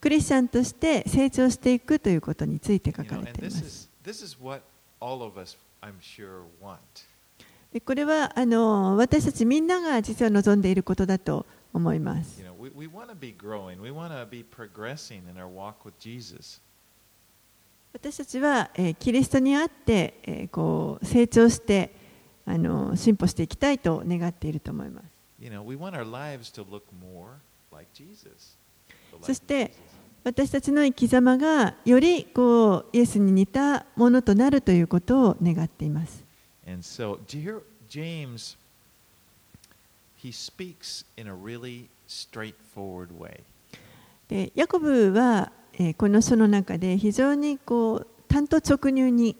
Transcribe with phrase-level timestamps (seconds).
[0.00, 3.90] クリスチャンとして成長していくということについて書かれています。
[7.84, 8.32] これは
[8.96, 11.44] 私たちみんなが実は望んでいることだと
[11.74, 12.42] 思います。
[17.92, 20.48] 私たちはキリストにあって
[21.02, 21.92] 成長して
[22.94, 25.17] 進歩していきたいと願っていると思います。
[29.22, 29.72] そして
[30.24, 36.24] 私たちの生き様がよりこうイエスに似たものとなるということを願っています。
[44.28, 45.52] で、ヤコブは
[45.96, 49.36] この書の中で非常にこう単刀直入に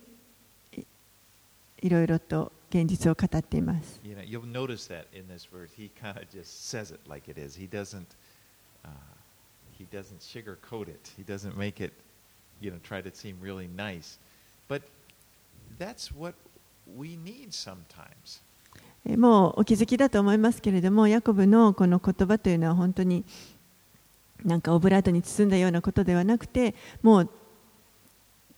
[1.83, 7.01] いろいろと現実を語っています You know, you'll notice that in this verse, he kind of just says it
[7.09, 7.59] like it is.
[7.59, 8.07] He doesn't,
[8.85, 8.89] uh,
[9.79, 11.13] he doesn't sugarcoat it.
[11.17, 11.93] He doesn't make it,
[12.61, 14.19] you know, try to seem really nice.
[14.69, 14.83] But
[15.79, 16.35] that's what
[16.97, 18.43] we need sometimes.
[19.07, 23.25] えーもうお気づきだと思いますけれどもヤコブのこの言葉というのは本当に
[24.45, 27.31] なんかオブラートに包んだようなことではなくてもう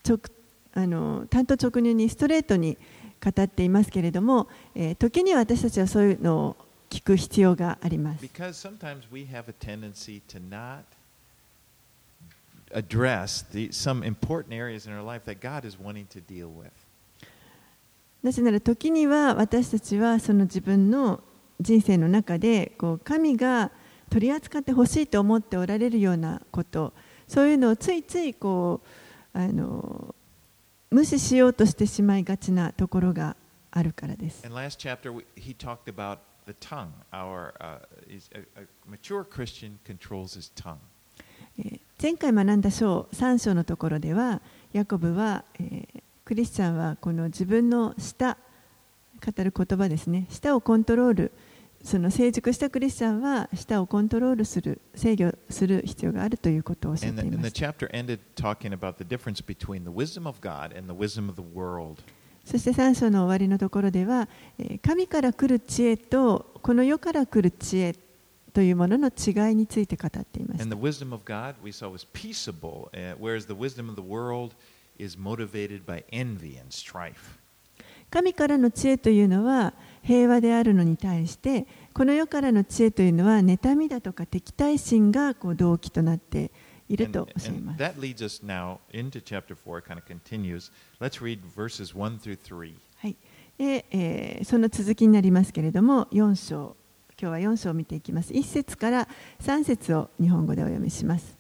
[0.07, 0.19] 直
[0.73, 2.79] あの単刀直入にストレートに
[3.23, 6.57] 語っていますけれども、えー時には私たちはそういうのを
[6.89, 8.25] 聞く必要があります。
[12.73, 16.71] Address the, some important areas in our life that God is wanting to deal with.
[18.23, 21.21] なぜなら時には私たちはその自分の
[21.61, 23.71] 人生の中でこう神が
[24.11, 26.93] 取り扱ってほしいと思っておられるようなこと
[27.27, 28.81] そういうのをついついこ
[29.35, 30.15] うあの
[30.91, 33.37] 無視しようとしてしまいがちなところが
[33.71, 34.43] あるからです。
[42.03, 44.41] 前回学んだ章三章のところでは、
[44.73, 48.37] ヤコブは、えー、クリスチャンはこの自分の舌
[49.25, 51.33] 語る言葉ですね、舌をコントロール。
[51.83, 57.07] その成熟したクリスチャンは舌をコントロールする、制御する必要があるということをおって。
[62.45, 64.29] そして3章の終わりのところでは、
[64.83, 67.95] 神から来る知恵とこの世から来る知恵
[68.53, 70.63] というものの違いについて語っています。
[78.11, 86.51] 神からの知恵というのは、平和であるのに対してこの世からの知恵というのは妬みだとか敵対心がこう動機となって
[86.89, 87.83] いるとおっしゃい and ます。
[87.83, 90.73] that leads us now into chapter 4, it kind of continues.
[91.01, 92.75] Let's read verses 1 through 3.
[92.97, 93.17] はい
[93.59, 96.77] でえーその続きになりますけれども4章
[97.21, 99.09] 今日は4章を見ていきます1節から
[99.43, 101.37] 3節を日本語でお読みします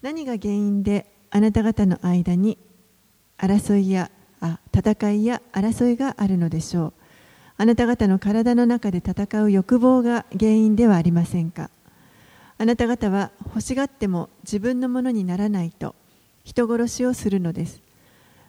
[0.00, 2.56] 何が原因であなた方の間に
[3.36, 4.10] 争いや
[4.40, 6.92] あ戦いや争いがあるのでしょう。
[7.58, 11.70] あなた方の体の中で戦う欲望が原因ではありませんか。
[12.58, 15.94] あなた方は欲しがっても自分のものにならないと
[16.44, 17.80] 人殺しをするのです。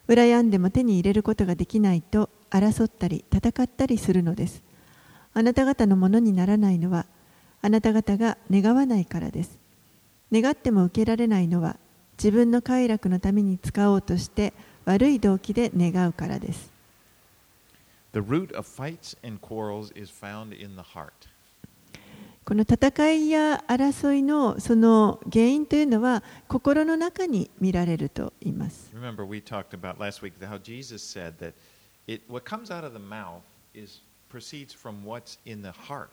[0.08, 4.64] 羨んでも手に入れることができないと争ったり戦ったりするのです。
[5.34, 7.06] あなた方のものにならないのは
[7.62, 9.58] あなた方が願わないからです。
[10.32, 11.78] 願っても受けられないのは
[12.18, 14.54] 自分の快楽のために使おうとして
[14.88, 16.72] 悪い動機で願うからです
[18.14, 21.12] The root of fights and quarrels is found in the heart.
[22.46, 31.54] この戦いや争いのその原因というのは心の中に見られると言います Remember, we talked about last week how Jesus said that
[32.08, 33.42] it, what comes out of the mouth
[33.76, 34.00] is
[34.32, 36.08] proceeds from what's in the heart.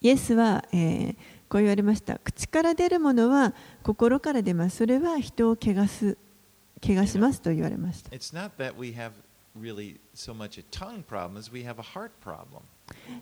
[0.00, 1.16] イエスは、えー
[1.48, 6.18] こう言われました口から出るものは心から出ますそれは人を怪我す
[6.84, 8.10] 怪我しますと言われました。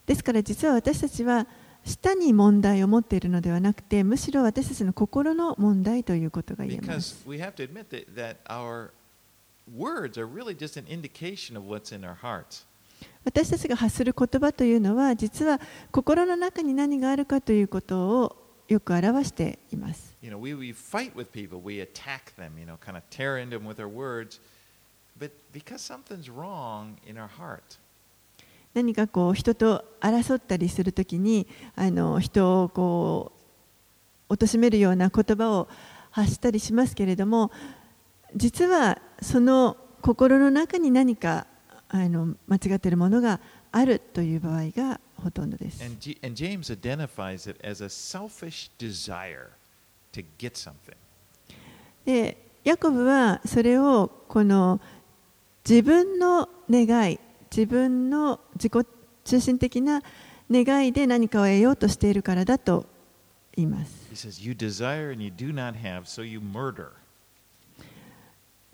[0.06, 1.47] ですから実は私たちは
[1.85, 7.25] 舌に問題を持っているのではなくてむしろ私たちの心の問題ということが言えます。
[13.25, 15.61] 私たちが発する言葉というのは実は
[15.91, 20.14] 心の中に何があるかということをよく表しています。
[28.74, 33.32] 何かこう人と争ったりするときにあの人をこ
[34.28, 35.68] う貶としめるような言葉を
[36.10, 37.50] 発したりしますけれども
[38.34, 41.46] 実はその心の中に何か
[41.88, 43.40] あの間違っているものが
[43.72, 45.82] あるという場合がほとんどです。
[45.84, 45.96] and,
[46.34, 49.48] James identifies it as a selfish desire
[50.12, 50.96] to get something.
[52.04, 54.80] でヤコブはそれをこの
[55.68, 57.20] 自分の願い
[57.50, 58.86] 自分の自己
[59.24, 60.02] 中心的な
[60.50, 62.86] 願いで何かを得ようとしているからだと
[63.54, 63.92] 言います。
[64.12, 66.90] He says, You desire and you do not have, so you murder.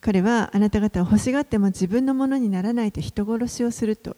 [0.01, 4.17] 彼はあなた方は欲しがっても自分のものにならないと人殺しをすると。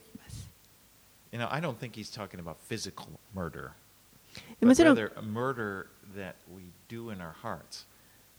[1.34, 3.72] You know, I don't think he's talking about physical murder,
[4.62, 5.86] もちろん rather a murder
[6.16, 7.86] that we do in our hearts.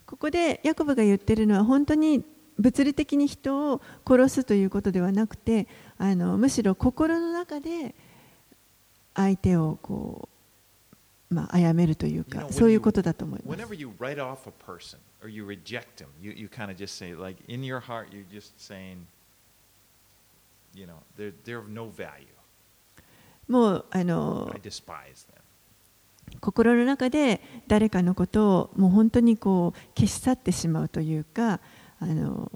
[0.06, 2.24] ここでヤコブが言っているのは本当に
[2.58, 7.94] 物理的に人を殺すということではなくてあのむしろ心の中で
[9.14, 10.30] 相手をこ
[11.30, 13.62] う、まあ、殺めるという You か know, when そういう you- ことだと思います。
[13.62, 17.14] Whenever you write off a person or you reject him, you, you kind of just say,
[17.14, 19.00] like, in your heart, you're just saying,
[20.74, 22.28] you know, they're, they're of no value.
[23.48, 24.48] もうあの.
[26.42, 31.60] 心の中で誰かのことをもう本当にこう消し去ってしまうというか
[32.00, 32.52] あの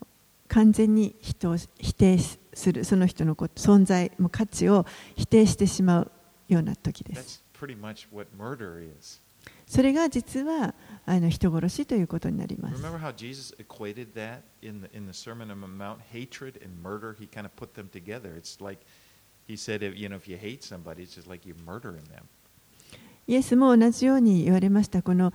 [0.48, 6.12] 完全に人を否定するその人のこと存在もう価値を否定してしまう
[6.48, 7.44] ような時です.
[9.68, 10.74] それが実は
[11.06, 12.82] あの人殺しということになります
[23.28, 25.04] イエスも同じように言われました。
[25.04, 25.34] この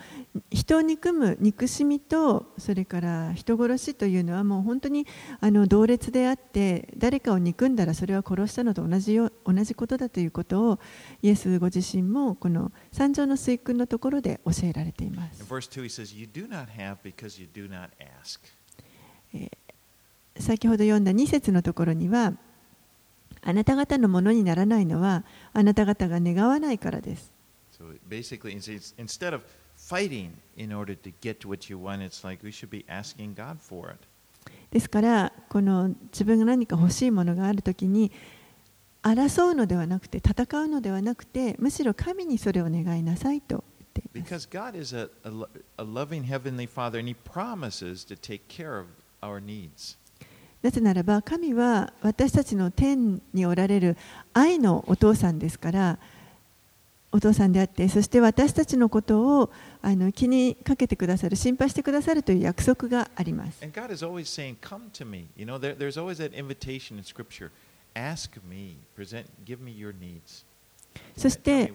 [0.50, 5.06] 人を憎む憎しみとそれから人殺しというのはもう本当に
[5.38, 10.80] あの同列であって誰かを憎んだらそれは殺したのと同じ,よ同じことだということを
[11.22, 15.44] イエスご自身もこの三条の推訓のところで教えられています。
[20.36, 22.32] 先ほど読んだ2節のところには
[23.46, 27.30] あなた方のものにならないのは、あなた方が願わないからです。
[34.70, 38.10] ですから、この自分が何か欲しいものがあるときに、
[39.02, 44.02] 争うのではなくて、戦うのではなくて、むしろ神にそれを願いなさいと言って。
[50.64, 53.98] なぜならば神は私たちの天におられる
[54.32, 55.98] 愛のお父さんですから
[57.12, 59.50] お父さんであってそして私たちのことを
[59.82, 63.62] あの気にかけてくださる心配してくださるという約束があります。
[71.14, 71.70] そして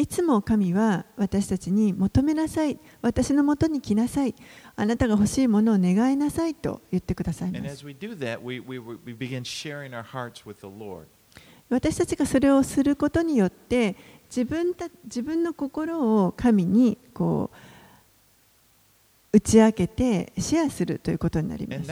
[0.00, 2.78] いつも神は私たちに求めなさい。
[3.02, 4.34] 私のもとに来なさい。
[4.74, 7.84] あなたが欲しいものを願いなさいと言ってくださいます.
[11.68, 13.94] 私たちがそれをすることによって
[14.28, 17.50] 自分た自分の心を神にこ
[19.32, 21.88] う打ち明けてシェアするということになります.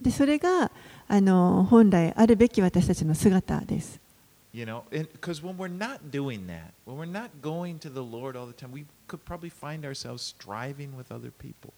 [0.00, 0.70] でそれが
[1.08, 4.00] あの本来あるべき私たちの姿です
[4.56, 8.36] You know, because when we're not doing that, when we're not going to the Lord
[8.36, 11.74] all the time, we could probably find ourselves striving with other people.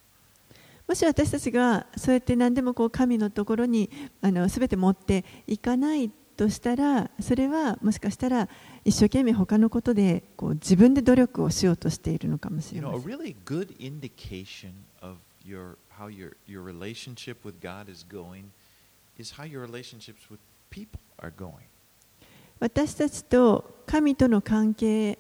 [0.87, 8.49] もし私たちがそうやって何でもこう神のところにあの全て持っていかないとしたらそれはもしかしたら
[8.85, 13.13] 一生懸命他のことでこう自分で努力をしようとしているのかもし You れ know, ま a せん。
[13.19, 14.71] really good indication
[15.03, 18.45] of your how your your relationship with God is going
[19.19, 20.39] is how your relationships with
[20.71, 21.67] people are going.
[22.61, 25.19] 私たちと神との関係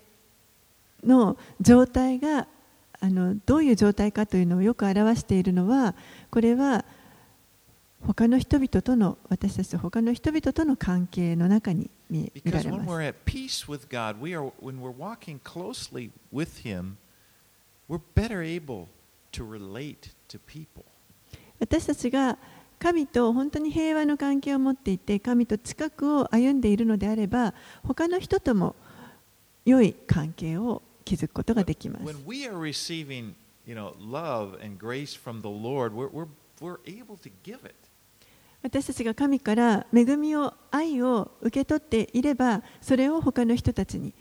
[1.04, 2.46] の状態が
[3.00, 5.94] あのどういう状態かというのをよく表しているのは
[6.30, 6.84] これは
[8.06, 16.10] 他の人々との私たちと他の人々との関係の中に見見ら Because れ when ます we're at peace with God, we are when we're walking closely
[16.32, 16.96] with Him,
[17.88, 18.88] we're better able
[19.32, 20.84] to relate to people.
[21.60, 22.38] 私たちが
[22.78, 27.54] 神と本当に平和の関係を持っていて神と近くを歩んでいるのであれば
[27.84, 28.76] 他の人とも
[29.64, 32.18] 良い関係を築くことができます.
[38.62, 44.12] 私たちが神から恵みを愛を受け取っていればそれを他の人たちに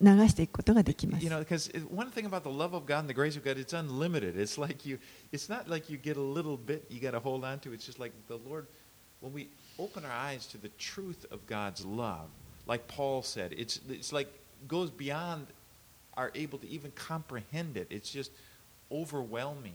[0.00, 3.58] 流していくことができます You。know, because one thing about the love of God and the grace of God,
[3.58, 4.36] it's unlimited.
[4.36, 4.98] It's like you,
[5.32, 7.72] it's not like you get a little bit you got to hold on to.
[7.72, 8.66] It's just like the Lord,
[9.20, 9.48] when we
[9.78, 12.28] open our eyes to the truth of God's love,
[12.66, 14.28] like Paul said, it's, it's like
[14.66, 15.46] goes beyond
[16.16, 17.86] our able to even comprehend it.
[17.90, 18.30] It's just
[18.90, 19.74] overwhelming.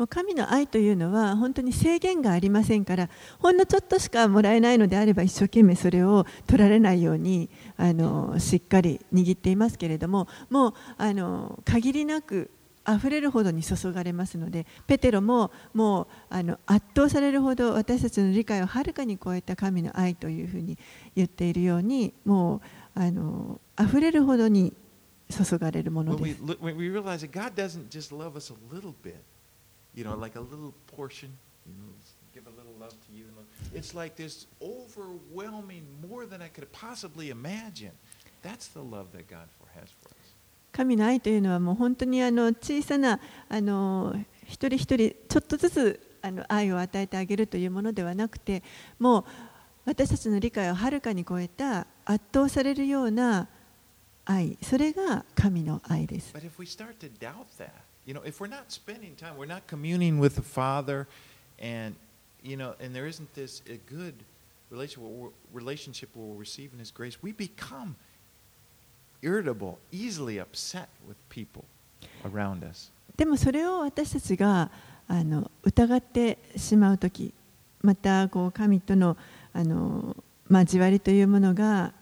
[0.00, 12.50] もう神の愛というのは本当に制限がありませんからほんのちょっとしかもらえないのであれば一生懸命それを取られないようにあのしっかり握っていますけれどももうあの限りなく
[12.88, 20.78] 溢れるほどに注がれますのでペテロももうあの圧倒されるほど私たちの理解をはるかに超えた神の愛というふうに
[21.14, 22.62] 言っているようにも
[22.96, 24.72] うあの溢れるほどに
[25.30, 26.40] 注がれるものです。
[29.94, 31.30] You know, like a little portion,
[31.66, 31.92] you know,
[32.34, 33.24] give a little love to you.
[33.74, 37.92] It's like this overwhelming, more than I could possibly imagine.
[38.42, 40.16] That's the love that God has for us.
[40.72, 43.18] 神の愛というのはもう本当にあの小さな
[43.48, 48.62] あの一人一人ちょっとずつあの愛を与えてあげるというものではなくて
[48.98, 49.24] もう
[49.84, 53.48] 私たちの理解をはるかに超えた圧倒されるような
[54.24, 56.32] 愛それが神の愛です。
[56.32, 57.70] But if we start to doubt that,
[58.06, 61.06] you know, if we're not spending time, we're not communing with the Father,
[61.58, 61.94] and
[62.42, 64.14] you know, and there isn't this a good
[64.70, 67.96] relationship where we're, relationship where we're receiving His grace, we become
[69.22, 71.64] irritable, easily upset with people
[72.24, 72.90] around us.
[73.16, 74.70] でもそれを私たちが
[75.06, 77.34] あの疑ってしまう時
[77.82, 79.16] またこう神との
[79.52, 80.16] あの
[80.50, 81.92] 交わりというものが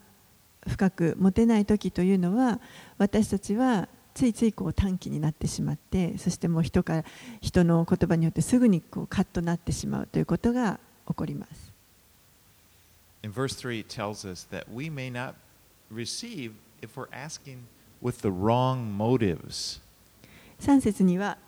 [0.66, 2.60] 深く持てない時というのは
[2.98, 7.04] 私たちはついついこう短期になってしまってそしてもう人,から
[7.40, 11.72] 人の言葉によってすぐにこうカッとなってしまうということが起こります。
[20.62, 21.38] 3節には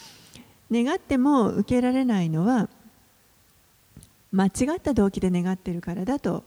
[0.72, 2.70] 願っても受けられないのは
[4.32, 6.42] 間違った動機で願っているからだと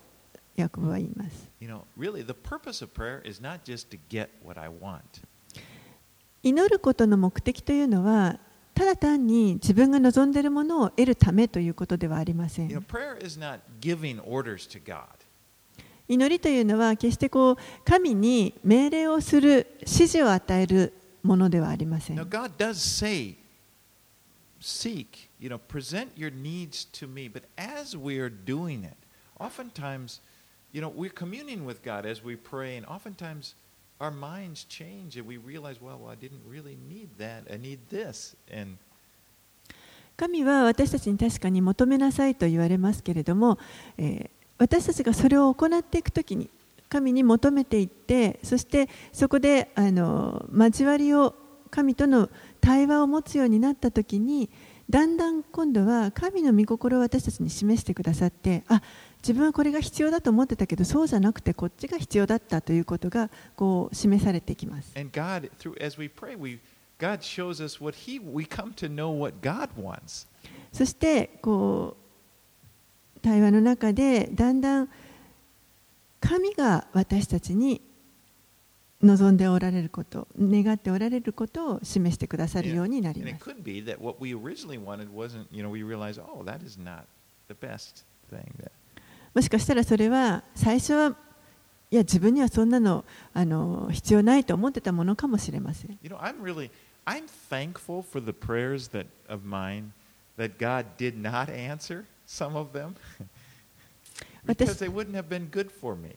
[0.56, 1.52] ヤコブは言います。
[6.44, 8.40] 祈ることの目的というのは
[8.74, 12.70] ただ単に自分が望んでいるものを得るためということではありません。
[16.08, 20.94] 祈りというのは決してこう神に命令をする指示を与える
[21.24, 22.30] ものではありませ Now, ん。
[22.30, 23.36] God does say,
[24.60, 27.30] seek, you know, present your needs to me.
[27.30, 28.96] But as we are doing it,
[29.40, 30.20] oftentimes,
[30.74, 33.54] you know, we're communing with God as we pray, and oftentimes
[34.02, 37.44] our minds change and we realize, well, well I didn't really need that.
[37.52, 38.36] I need this.
[38.52, 38.78] And
[40.18, 43.58] 神は私たちに確かに求めなさいと言われますけれども、
[43.98, 46.48] えー私たちがそれを行っていくときに
[46.88, 51.34] 神に求めていってそしてそこであの交わりを
[51.72, 52.30] 神との
[52.60, 54.52] 対話を持つようになったときに
[54.88, 58.84] だんだん今度は神の御心を私たちに示してくださってあ
[59.22, 64.92] 自分はこれが必要だと思ってたけど、そうじゃなくて、こっちが必要だったということがこう示されていきます。
[70.74, 71.98] そしてこ
[73.16, 74.90] う、対話の中で、だんだん
[76.20, 77.82] 神が私たちに
[79.04, 83.34] 望んでおられること、願っておられることを示してくださるようになります。
[89.34, 91.16] もしかしたらそれは最初は
[91.90, 96.00] いや自分にはそんなのあの必要ないと思ってたものかもしれません。
[96.02, 96.70] you know, I'm really,
[97.06, 99.92] I'm thankful for the prayers that of mine
[100.38, 102.96] that God did not answer some of them
[104.46, 106.16] because they wouldn't have been good for me.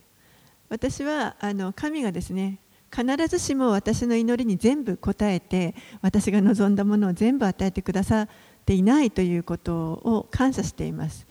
[0.68, 2.58] 私はあの神がですね
[2.94, 8.28] 必ずしも私の祈りに全部答えて私が望んだものを全部与えてくださっ
[8.64, 11.26] ていないということを感謝しています。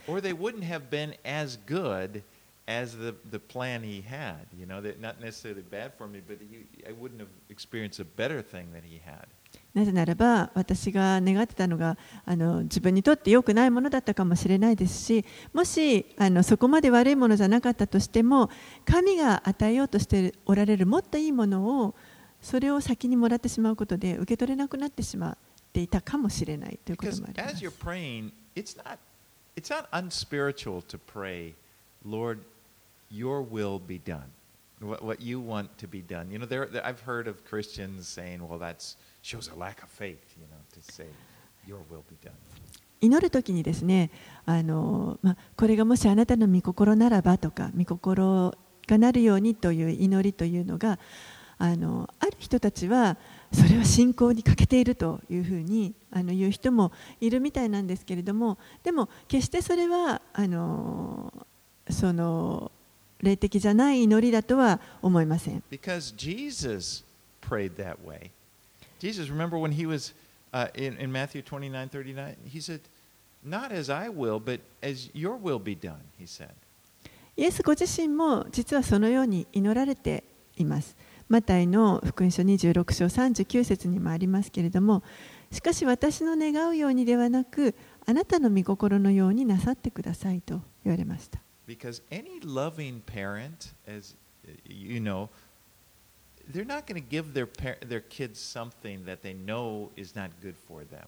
[9.73, 18.49] なぜならば私が願ってたのがあの自分にとって良くないものだったかもしれないですしもしあのそこまで悪いものじゃなかったとしても
[18.85, 21.95] 神が与えようとしておられるもっといいものを
[22.41, 25.37] それを先にもらってしまうことで受け取れなくなってしまう。
[25.73, 27.65] っていたかもしれないということもあります
[28.55, 28.99] it's not
[29.55, 31.53] it's not unspiritual to pray,
[32.05, 32.39] Lord,
[33.09, 34.29] your will be done.
[34.79, 36.29] What, what you want to be done.
[36.31, 38.83] You know, there, there I've heard of Christians saying, well, that
[39.21, 41.05] shows a lack of faith, you know, to say,
[41.65, 42.33] your will be done.
[43.01, 44.11] 祈る時にですね
[44.45, 48.55] あの、まあ、これがもしあなたの御心ならばとか御心
[48.87, 50.99] がなるようにという祈りというのが
[51.57, 53.17] あのある人たちは
[53.53, 56.91] それは信仰に欠けているというふうにあの言う人も
[57.21, 61.31] いるみたいなんですけれどもでも決してそれはあの
[61.89, 62.71] その
[63.21, 65.63] 霊的じゃない祈りだとは思いません。
[65.71, 67.03] Because Jesus
[67.41, 68.31] prayed that way.
[68.99, 70.13] Jesus, remember when he was
[70.53, 72.35] uh, in, in Matthew 29 39?
[72.45, 72.81] He said,
[73.43, 76.49] Not as I will, but as your will be done, he said.
[77.35, 80.23] イエスご自身も実はそのように祈られて
[80.57, 80.95] います。
[81.29, 85.03] マタイの福音書26章39節にもありますけれども、
[85.51, 87.75] しかし私の願うようにではなく、
[88.05, 91.39] あなたの御心のようになさってくださいと言われました。
[91.67, 94.15] Because any loving parent, as
[94.45, 95.29] uh, you know,
[96.51, 97.47] they're not going to give their,
[97.87, 101.07] their kids something that they know is not good for them.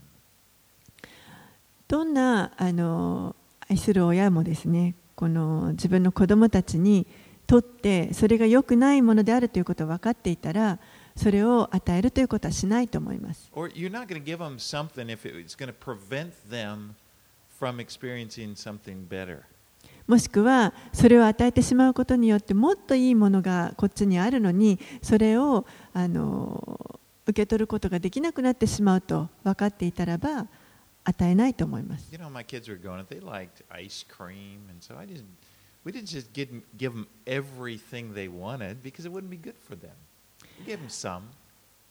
[1.87, 3.35] どんなあの
[3.67, 7.05] 愛する親もですね、この自分の子供たちに
[7.47, 10.79] 取ってそれが良くないものであるということを分かっていたら
[11.15, 13.49] それを与えるということはしないと思います。
[20.07, 30.47] もしくはそれを与えてしまうことによってもっといいものがこっちにあるのにそれをあの受け取ることができなくなってしまうと分かっていたらば
[31.03, 32.11] 与えないと思います。
[35.85, 39.91] We didn't just give, give them everything they wanted because it wouldn't be good for them.
[40.59, 41.23] We gave them some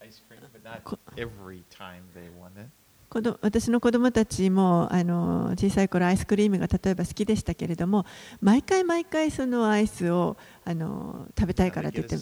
[0.01, 2.69] ice cream, but not every time they wanted.
[3.07, 8.03] 子ど私の子供たちもあの小さい頃アイスクリームが例えば好きでしたけれども
[8.41, 10.35] 毎回毎回そのアイスを
[10.65, 12.17] あの食べたいからといって.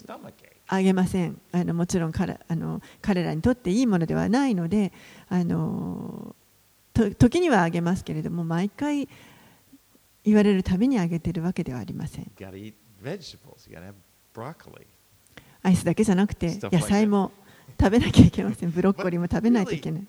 [0.66, 4.92] あげませんあのもちろん彼あの彼らにとっていいものではないので
[5.28, 6.36] あの
[6.92, 9.08] と時にはあげますけれども毎回
[10.24, 12.30] 言われるたびにあげてるわけではありません。
[15.62, 17.32] アイスだけじゃなくて、野菜も
[17.80, 18.70] 食べなきゃいけません。
[18.70, 20.06] ブロッコリーも食べないといけない。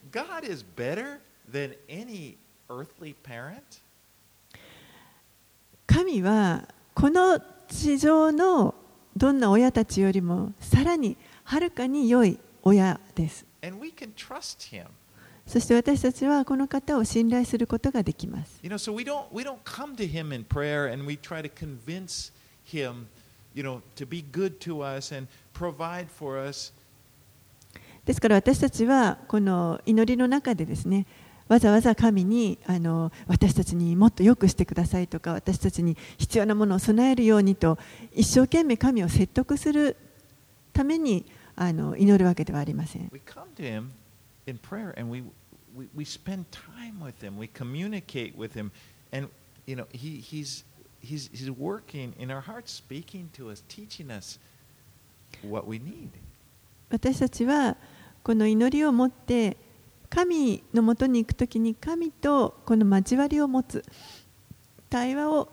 [5.88, 8.76] 神は、この地上の
[9.16, 13.46] どんな親たちよりもさらにはるかに良い親です。
[15.48, 21.42] そして私たちはこの方を信頼することができます You know, so we don't we don't come to him in prayer and we try
[21.42, 22.32] to convince
[22.66, 23.06] him,
[23.54, 26.74] you know, to be good to us and provide for us.
[28.06, 31.08] ですから私たちはこの祈りの中でですね
[31.48, 37.78] わざわざ神にあの私たちにもっと良くしてくださいとか私たちに必要なものを備えるようにと
[38.14, 39.96] 一生懸命神を説得する
[40.74, 43.90] ためにあの祈るわけではありません We come to him
[44.48, 45.24] in prayer and we
[45.76, 47.38] we, we spend time with him.
[47.38, 48.72] We communicate with him
[49.12, 49.28] and
[49.66, 50.64] you know, he he's
[51.02, 54.40] he's he's working in our hearts, speaking to us, teaching us
[55.42, 56.10] what we need.
[56.90, 57.76] 私たちは
[58.24, 59.58] この祈りを持って
[60.10, 63.84] 神のもとに行くときに神とこの交わりを持つ
[64.90, 65.50] 対話を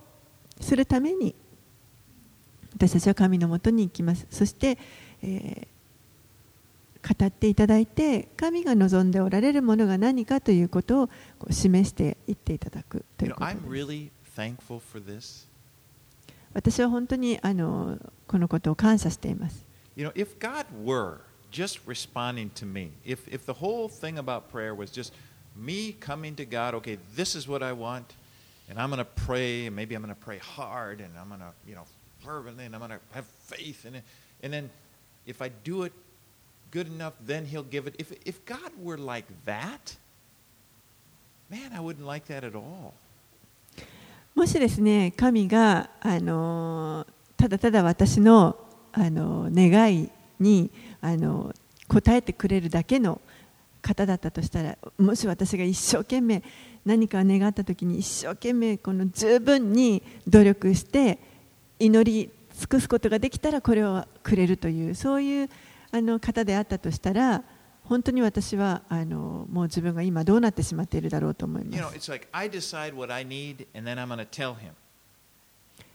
[0.60, 1.34] するために
[2.74, 4.78] 私たちは神のもとに行きますそして、
[5.22, 5.71] えー
[7.02, 11.06] 語っていただいて神が望んでおられるものが何かということを
[11.38, 13.52] こう示していっていただくということで
[15.20, 15.48] す.
[16.54, 19.64] 私は本当にあのこのことを感謝しています
[19.96, 24.50] You know, if God were just responding to me, if, if the whole thing about
[24.50, 25.12] prayer was just
[25.54, 28.14] me coming to God, okay, this is what I want,
[28.70, 31.40] and I'm going to pray, and maybe I'm going to pray hard, and I'm going
[31.40, 31.84] to, you know,
[32.24, 34.02] fervently, and I'm going to have faith it,
[34.42, 34.70] and then
[35.26, 35.92] if I do it
[36.72, 37.94] good enough, then He'll give it.
[37.98, 39.96] If, if God were like that,
[41.48, 42.94] man, I wouldn't like that at all.
[44.34, 47.06] もしですね神があの
[47.36, 48.56] ただただ私の
[48.90, 50.70] あの願いに
[51.02, 51.54] あの
[51.90, 53.20] 応えてくれるだけの
[53.82, 56.42] 方だったとしたらもし私が一生懸命
[56.86, 61.18] 何かを願った時に一生懸命この十分に努力して
[61.78, 65.50] 祈り尽くすことができたらこれをくれるというそういう
[65.92, 67.44] あの方であったとしたら、
[67.84, 72.10] 本当に私はあのもう自分が今どうなってしまっているだろうと思います。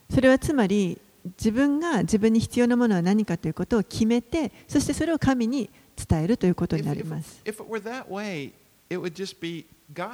[0.10, 1.02] それはつまり、
[1.38, 7.42] 自分が自分に必要なものは何かということを決めて、そしてそれを神に伝えるということになります。
[7.44, 7.74] そうな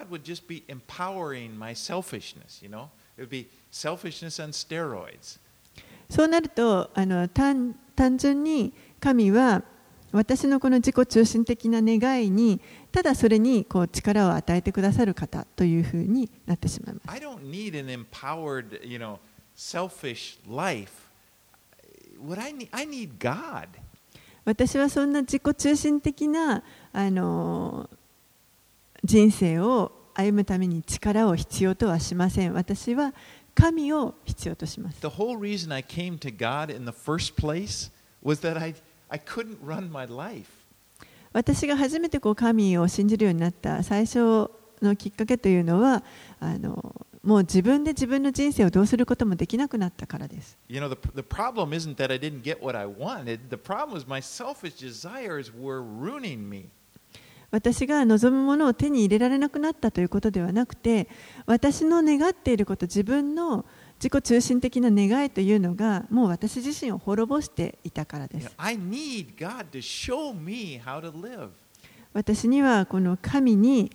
[0.07, 2.89] would just be empowering my selfishness, you know?
[3.17, 3.49] It would be.
[7.95, 9.63] 単純に神は
[10.11, 19.17] 私のこの自己中心的な願いにただそれにこう力を与えてくださる方というふうになってしまいます I don't need an empowered, you know,
[19.55, 20.91] selfish life.
[22.23, 23.67] What I need, I need God.
[24.45, 27.89] 私はそんな自己中心的なあの
[29.03, 33.13] 人生を歩むために力を必要とはしません私は
[33.55, 35.01] 神を必要とします。
[41.31, 44.49] 私が初めて神を信じるようになった最初
[44.81, 46.03] のきっかけというのは
[47.23, 50.27] もう自分で自分の人生をどうすることもできなくなったから。
[50.27, 50.57] です。
[57.53, 61.07] 私が望むものを手に入れられなくなったということではなくて
[61.45, 63.63] 私の願っていること自分の
[64.01, 68.49] 自己中心的な願いというのがもう私自身を滅ぼしていたからです。
[72.11, 73.91] 私にはこの神に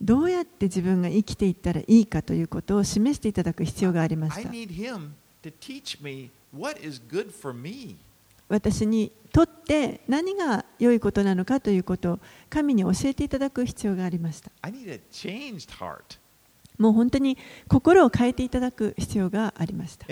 [0.00, 4.48] どうやって自分が生きていったらいいかということを示していただく必要がありま I した
[8.52, 12.18] 私にとって何が良いことなのかということを
[12.50, 14.50] 神に教えていただく必要がありました。
[16.78, 20.06] もう本当に心を変えていただく必要がありました。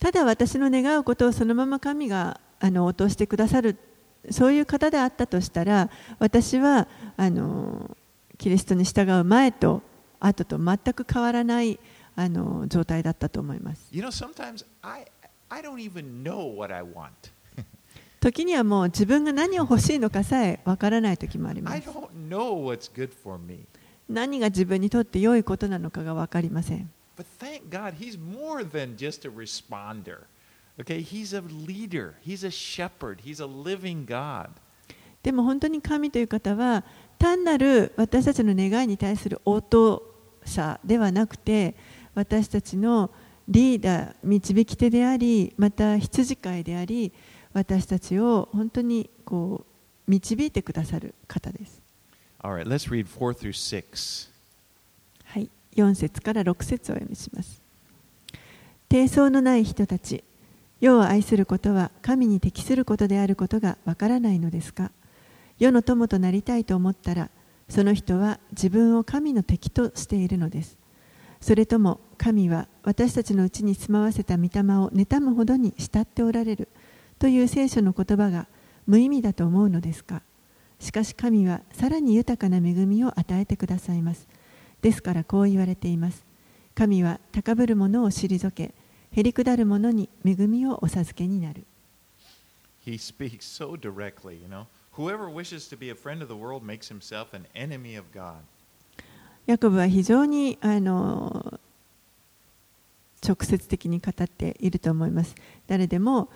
[0.00, 3.78] ただ私の願うことをそのまま神があの落としてくださる。
[4.30, 7.96] そういう方であったとしたら私はあの
[8.38, 9.82] キリストに従う前と
[10.20, 11.78] 後と全く変わらない
[12.16, 15.06] あの状態だったと思います You know, sometimes I,
[15.50, 17.10] I don't even know what I want.
[18.20, 23.60] 時にはもう自分が何を欲しいのかさえわからない時もありま I す don't know what's good for me.
[24.08, 30.20] 何が自分にとって良いことなのかが分かりません But thank God, He's more than just a responder.
[30.80, 34.50] Okay, He's a leader, He's a shepherd, He's a living God.
[35.22, 36.84] でも本当に神という方は
[37.18, 40.02] 単なる私たちの願いに対する応答
[40.44, 41.74] 者ではなくて
[42.14, 43.10] 私たちの
[43.48, 47.12] リーダー導き手でありまた羊飼いであり
[47.54, 49.64] 私たちを本当にこ
[50.06, 51.80] う導いてくださる方です。
[52.42, 54.28] All right, let's read 4 through 6.
[55.24, 57.62] はい、4節から6節をお読みします。
[58.88, 60.22] 低層のない人たち、
[60.84, 64.90] 世を愛することは神に適することであることがわからないのですか？
[65.58, 67.30] 世の友となりたいと思ったら、
[67.70, 70.76] その人は自分を神の敵としているのです。
[71.40, 76.68] それとも神は私たちのうちに住まわせた御霊を妬むほどに慕っておられる
[77.18, 78.46] という聖書の言葉が
[78.86, 80.20] 無意味だと思うのですか？
[80.80, 84.28] しかし神はさらに豊かな恵みを与えてくださいます。
[84.82, 86.26] ですからこう言われています。
[86.74, 88.74] 神は高ぶる者を退け、
[89.16, 91.64] へりくだる者に恵みをお授けになる。
[92.84, 94.66] He speaks so directly, you know.
[94.96, 98.38] Whoever wishes to be a friend of the world makes himself an enemy of God.
[99.46, 101.60] ヤコブは非常にあの
[103.26, 105.34] 直接的に語っていると思います。
[105.68, 106.28] 誰でも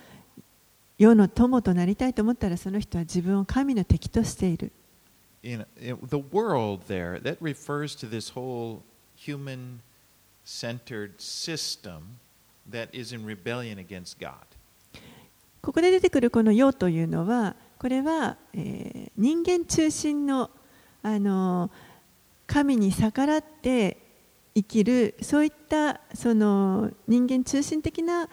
[0.98, 4.70] 世の友となりたいと思ったらその人は自分を神の敵としている。
[5.42, 8.82] In, in the world there, that refers to this whole
[9.16, 9.80] human
[10.44, 12.18] centered system
[12.70, 14.34] that is in rebellion against God.
[15.60, 20.48] ここで出てくるこの世というのは、これは、えー人間中心の
[21.02, 21.72] あの
[22.46, 23.96] 神に逆らって
[24.54, 28.28] 生きるそういったその人間中心的な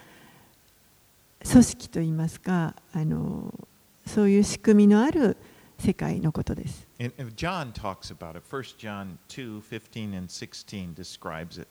[1.44, 3.52] 組織といいますかあの
[4.06, 5.38] そういう仕組みのある
[5.80, 6.88] 世界のことです。
[7.00, 8.44] And, and John talks about it.
[8.48, 11.68] 1 John 2 15 and 16 describes it.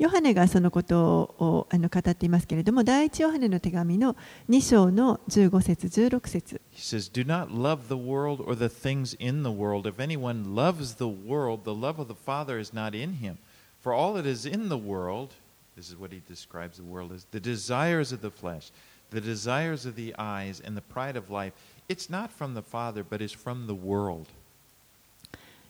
[0.00, 4.16] ヨハネがそのことをあの語っていますけれども、第一ヨハネの手紙の
[4.48, 9.86] 2章の15節16節 He says, Do not love the world or the things in the world.
[9.86, 13.36] If anyone loves the world, the love of the Father is not in him.
[13.82, 15.34] For all that is in the world,
[15.76, 18.70] this is what he describes the world as the desires of the flesh,
[19.10, 21.52] the desires of the eyes, and the pride of life,
[21.90, 24.28] it's not from the Father, but is from the world.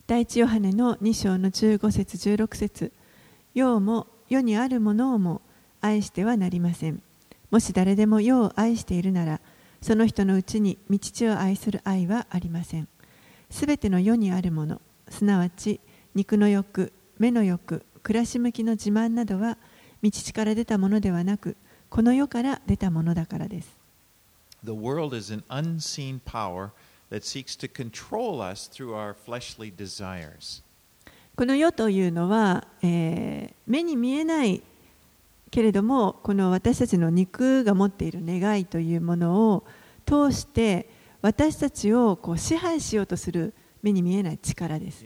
[0.07, 2.93] 第一ヨハネの2章の15節16節
[3.55, 5.43] 世も世にあるものをも
[5.81, 7.03] 愛してはなりません。
[7.51, 9.41] もし誰でも世を愛しているなら
[9.81, 12.89] その人のうちに御父を愛する愛はありません。
[13.51, 15.81] すべての世にあるものすなわち
[16.15, 19.59] 肉の欲目の欲暮らし向きの自慢などは
[20.03, 21.57] 御父から出たものではなく
[21.89, 23.77] この世から出たものだからです。
[24.63, 26.71] The world is an unseen power
[27.11, 30.63] that seeks to control us through our fleshly desires.
[31.41, 34.63] この世というのは、えー目に見えない
[35.51, 39.65] けれどもこの私たちの肉が持っている願いというものを
[40.05, 40.91] 通して
[41.23, 45.03] 私たちをこう支配しようとする目に見えない力です。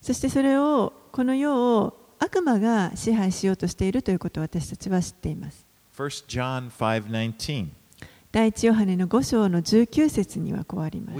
[0.00, 5.66] そしてそれをこの世を悪魔が支配しようとしているということを私たちは知っています。
[5.96, 7.79] 1 John 5:19.
[8.32, 11.18] 第一ヨハネの五章の十九節にはこうあります。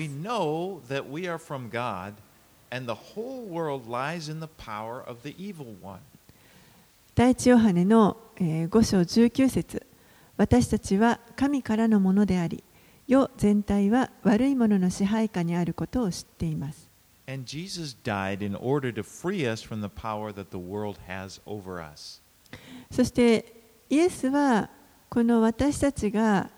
[7.16, 8.16] 第一ヨハネの
[8.70, 9.85] 五章十九節
[10.37, 12.62] 私たちは神からのものであり、
[13.09, 16.88] 世全体は悪いものの支配下にあることを知っています。
[22.92, 23.55] そして、
[23.90, 24.70] イエスは
[25.09, 26.51] この私たちが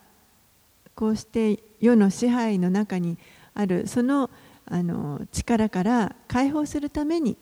[1.02, 3.18] こうして世の支配の中に
[3.54, 4.30] あるその
[4.66, 7.36] あの力から解放するために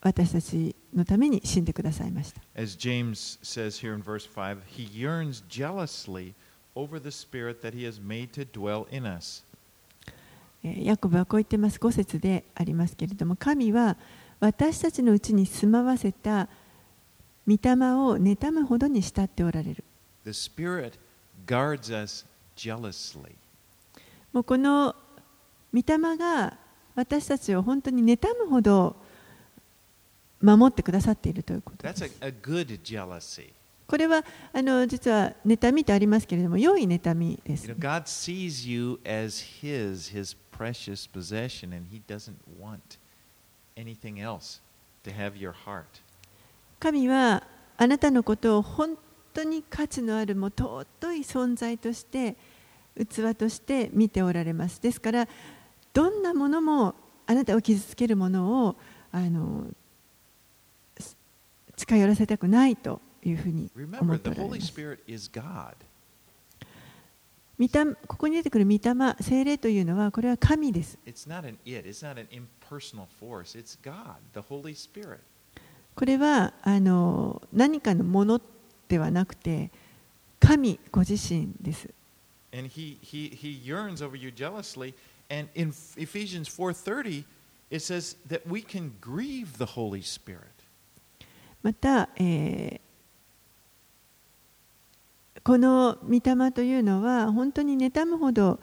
[0.00, 2.40] 私たちのために死んでくださいました。
[2.58, 6.32] As James says here in verse 5, he yearns jealously
[6.74, 9.44] over the spirit that he has made to dwell in us.
[10.62, 13.98] えーヤコブはこう言ってます5節でありますけれども神は
[14.40, 16.48] 私たちのうちに住まわせた
[17.46, 19.84] 御霊を妬むほどに慕っておられる
[20.24, 21.03] The spirit
[24.32, 24.94] もうこの
[25.72, 26.56] 御霊が
[26.94, 28.96] 私たちを本当に妬むほど
[30.40, 32.04] 守ってくださっているということです。
[33.86, 37.66] これはあの実は妬みとありますけれども、良い妬みです、
[46.80, 47.42] 神は
[47.76, 48.62] あなたのことを
[49.34, 52.36] 当に価値のあるもう尊い存在として
[52.96, 54.80] 器として見ておられます。
[54.80, 55.28] ですから
[55.92, 56.94] どんなものも
[57.26, 58.76] あなたを傷つけるものを
[59.10, 59.66] あの
[60.98, 61.16] す
[61.76, 63.70] 近寄らせたくないというふうに
[64.00, 64.72] 思ってお the られます。
[68.06, 68.78] ここに出てくる御霊
[69.20, 70.98] 精霊というのはこれは神です.
[75.94, 78.40] これはあの何かのもの
[78.94, 79.72] ではなくて
[80.38, 81.88] 神ご自身です
[82.52, 84.94] And he, he, he yearns over you jealously.
[85.28, 87.24] And in Ephesians 4.30,
[87.68, 90.38] it says that we can grieve the Holy Spirit.
[91.64, 92.80] また、えー
[95.42, 98.58] この御霊というのは本当に妬むほど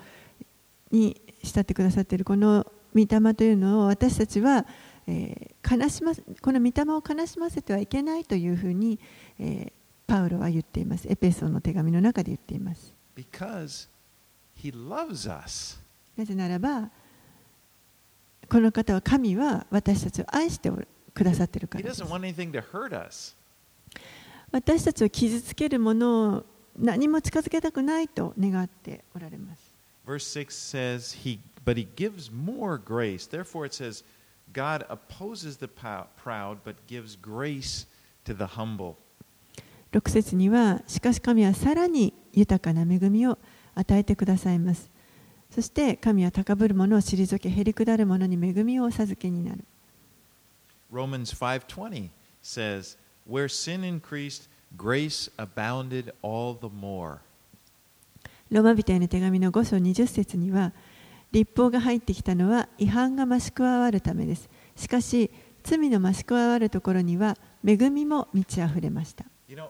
[0.90, 2.66] に慕ってくださっているこの
[2.96, 4.66] 御霊というのを私たちは、
[5.06, 9.00] えー悲しませこの御霊を悲しませてはいけないというふうに、
[9.38, 9.81] えー
[10.12, 13.88] パウロは言っていますエペソの手紙の中で言っています Because
[14.62, 15.80] he loves us.
[16.18, 16.90] なぜならば
[18.50, 20.70] この方は神は私たちを愛して
[21.14, 23.38] くださっているからです doesn't want anything to hurt us.
[24.52, 26.46] 私たちを傷つけるものを
[26.78, 29.74] 何も近づけたくないと願っておられます。
[30.06, 33.30] Verse 6 says, he, But he gives more grace.
[33.30, 34.04] Therefore, it says,
[34.52, 37.86] God opposes the proud, but gives grace
[38.26, 38.98] to the humble.
[39.92, 43.38] 6節には、しかし神はさらに豊かな恵みを
[43.76, 44.90] 与えてくださいます。
[45.50, 49.66] そして神は高ぶる者を退け、へりくだる者に恵みをお授けになる。
[50.92, 52.10] Romans 5:20
[52.42, 52.98] says,
[53.30, 57.20] "Where sin increased, grace abounded all the more."
[58.50, 60.74] ローマ人への手紙の5章20節には、
[61.32, 64.50] 立法が入ってきたのは違反が増し加わるためです。
[64.76, 65.32] しかし、
[65.64, 69.26] 罪の増し加わるところには恵みも満ち溢れました。
[69.48, 69.70] You know,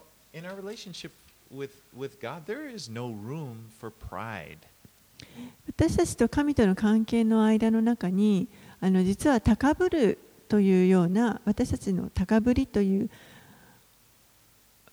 [5.67, 8.48] 私たちと神との関係の間の中に
[8.80, 10.17] あの実は高ぶる
[10.48, 13.10] というような私たちの高ぶりという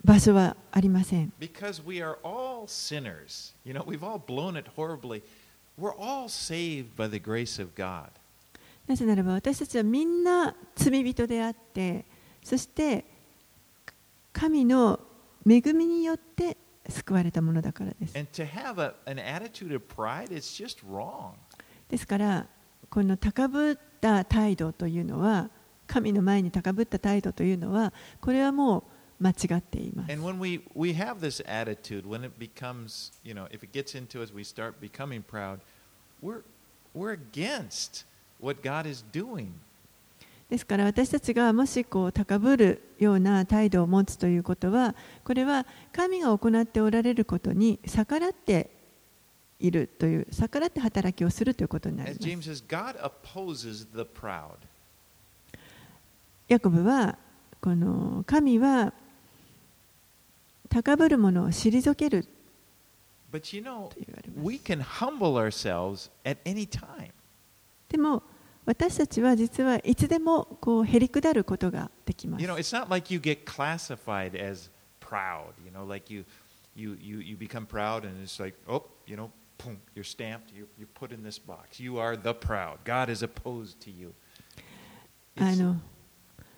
[0.04, 1.32] 場所はありません。
[8.86, 12.04] なぜならば私たちはみんな罪人であって
[12.42, 13.04] そして
[14.32, 14.98] 神の
[15.48, 16.56] 恵みによって
[16.88, 18.14] 救われたものだからです.
[21.88, 22.46] ですから
[22.90, 25.50] この高ぶった態度というのは
[25.86, 28.84] 神の前に高ぶった態度というのはこれはも
[29.20, 33.94] う間違っています And when we, we have this attitude, when it becomes, you know, if it gets
[33.98, 35.60] into us, we start becoming proud,
[36.22, 36.42] we're,
[36.94, 38.04] we're against
[38.40, 39.52] what God is doing.
[40.48, 48.70] ですから私たちがもしこう高ぶるような態度を持つということはこれは神が行っておられることに逆らって
[49.60, 52.64] いるという逆らって働きをするということになります。
[56.48, 57.18] ヤコブは
[57.60, 58.94] この神は
[60.70, 62.26] 高ぶる者を退ける
[63.30, 64.48] But you know, と言われます。
[64.48, 67.10] we can humble ourselves at any time.
[67.90, 68.22] でも
[68.68, 72.42] 私たちは実はいつでもこうへりくだることができます。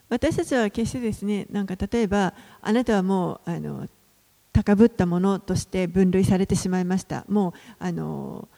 [0.09, 3.89] 私たちは決してですね、なんか例えば、あなたはもうあの
[4.53, 7.25] 高ぶったものとして分類されてしまいました。
[7.29, 8.49] もうあの、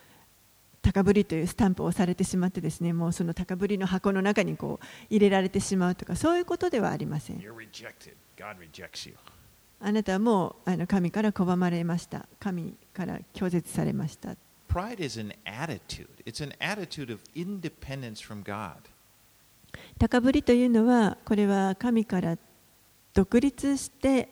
[0.83, 7.41] 高ぶりというスタンプを押されてしまってですね、もうその高ぶりの箱の中にこう入れられてしまうとかそういうことではありません。
[9.85, 12.27] あなたはもうあの神から拒まれました。
[12.41, 14.37] 神から拒絶されました。
[14.69, 16.09] Pride is an attitude.
[16.25, 18.75] It's an attitude of independence from God.
[19.99, 22.37] 高ぶりというのはこれは神から
[23.15, 24.29] 独立して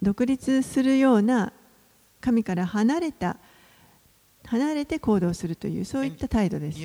[0.00, 1.52] 独立するような
[2.20, 3.36] 神から離れた
[4.46, 6.78] 離れて行動するというそういった態度です。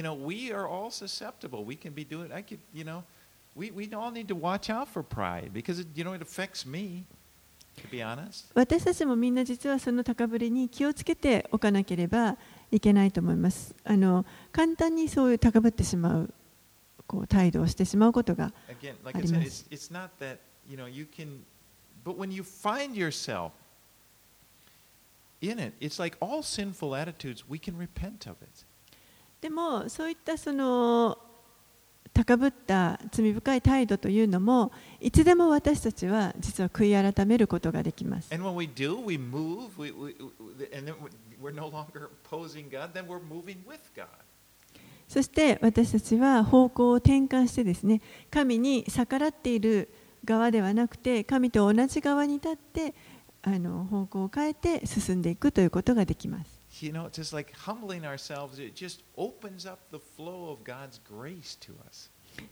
[8.53, 12.37] 私たちもみんな実はその高ぶりに気をつけておかなければ
[12.71, 13.75] いけないと思います。
[13.83, 16.33] あの簡単にそういう高ぶってしまう,
[17.07, 18.53] こう態度をしてしまうことが。
[29.41, 31.17] でもそういったその
[32.13, 34.71] 高ぶった罪深い態度というのも
[35.02, 38.32] いつでも私たちは実は悔い改めることができます。
[45.08, 49.89] そして私たちは方向を転換してですね神に逆らっている
[50.24, 52.95] 側ではなくて神と同じ側に立って
[53.47, 56.60] あの方向を変えて進んでいくということができます。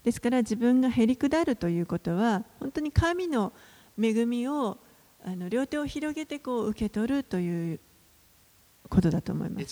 [0.03, 3.51] ですから自分がへりくだるということは本当に神の
[3.99, 4.77] 恵みを
[5.25, 7.79] あの両手を広げてこう受け取るという
[8.87, 9.63] ことだと思います。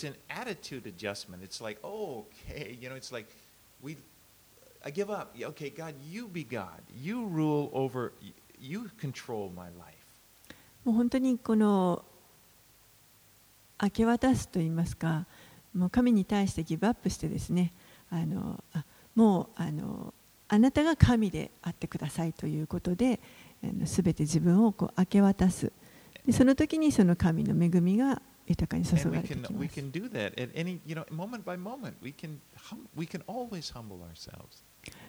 [10.84, 12.04] もう本当にこの
[13.82, 15.26] 明け渡すと言いますか
[15.74, 17.72] もう神に対してギブアップしてですね
[18.10, 18.84] あのあ
[19.16, 20.14] もうあの
[20.48, 23.20] あなたが神であってくださいということで
[23.86, 25.72] すべて自分をこう明け渡す。
[26.26, 29.54] でその時にその神の恵みが豊かに注がれてきます.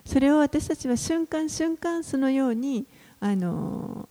[0.05, 2.87] それを私たちは瞬間瞬間そのように
[3.21, 4.09] あの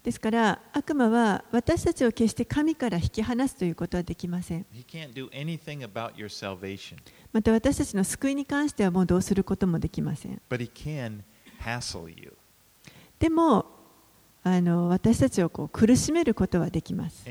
[0.03, 4.67] ですから悪魔は私たちを決して神から引き離すということはできません。
[7.33, 10.41] また私たちの救いに関してはもうどうすることもできません。
[13.19, 13.67] でも
[14.45, 17.25] あの私たちをこう苦しめることはできます。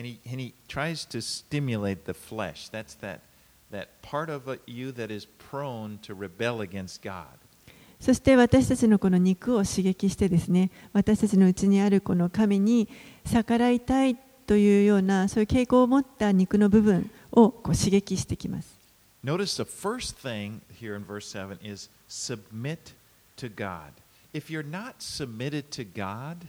[8.00, 12.88] そして私たちのこの肉を刺激してですね私たちのうちにあるこの神に
[13.26, 18.78] 逆らいたいというようなそういう傾向を持った肉の部分をこう刺激してきます
[19.24, 22.94] Notice the first thing here in verse 7 is submit
[23.36, 23.92] to God.
[24.34, 26.48] If you're not submitted to God,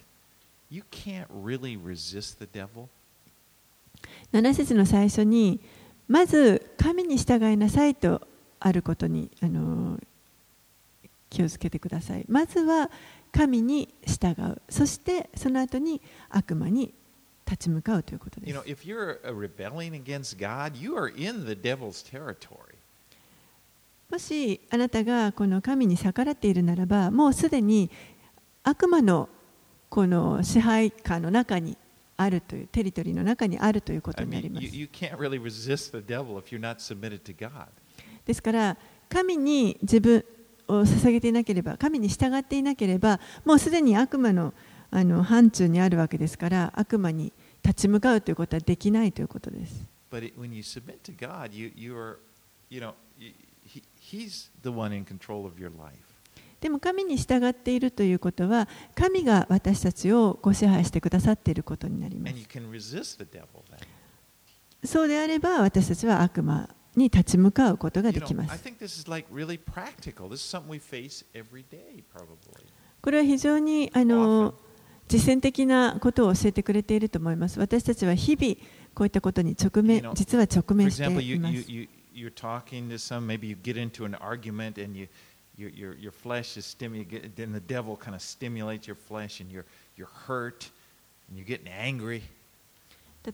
[0.70, 2.88] you can't really resist the devil.
[4.32, 5.61] 7節の最初に
[6.07, 8.26] まず神に従いなさいと
[8.61, 9.99] あることにあの
[11.31, 12.24] 気をつけてください。
[12.29, 12.91] まずは
[13.33, 14.61] 神に従う。
[14.68, 16.01] そしてその後に
[16.31, 16.95] 悪魔に
[17.45, 18.55] 立ち向かうということです。
[24.11, 27.91] もしあなたがこの神に逆らっているならばもうすでに
[28.62, 29.29] 悪魔の
[29.91, 31.76] この支配下の中に
[32.16, 34.66] あるというテリトリーの中にあるということになります、
[38.26, 38.76] ですから
[39.09, 40.24] 神に自分
[40.69, 44.53] を捧げていなければ神に従っていなければもうすでに悪魔の
[44.91, 49.85] あの範疇にあるわけですから悪魔に立ち向かうということはできないということです。
[50.11, 52.16] But it, when you submit to God, you, you are,
[52.71, 53.35] you know, y-
[53.66, 55.99] he, He's the one in control of your life.
[56.61, 62.35] でも神に従っているということは神が私たちをご支配してくださっていることになります。
[64.85, 68.62] そうであれば私たちは悪魔に立ち向かうことができます。
[73.01, 74.55] これは非常にあの
[75.07, 77.59] 実践的なことを教えてくれていると思います。
[77.59, 78.57] 私たちは日々
[78.94, 81.57] こういったことに直面実は直面しています。
[85.59, 89.66] your, your, your flesh is stimulated, then the devil kind of stimulates your flesh and you're,
[89.96, 90.70] you're hurt
[91.28, 92.22] and you're getting angry.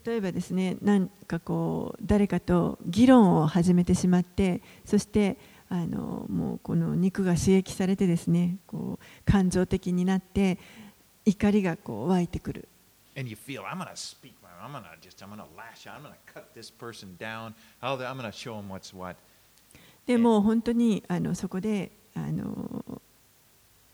[0.04, 5.36] 例えばですね、なんかこう誰かと議論を始めてしまって、そして
[5.68, 10.58] あのもうこの肉が刺激されてですね、こう感情的になって
[11.24, 12.68] 怒りがこう湧いてくる。
[13.16, 16.52] And you feel I'm gonna speak, I'm gonna just, I'm gonna lash out, I'm gonna cut
[16.54, 19.16] this person down, I'm gonna show him what's what.
[20.06, 23.00] でも本当にあのそこであの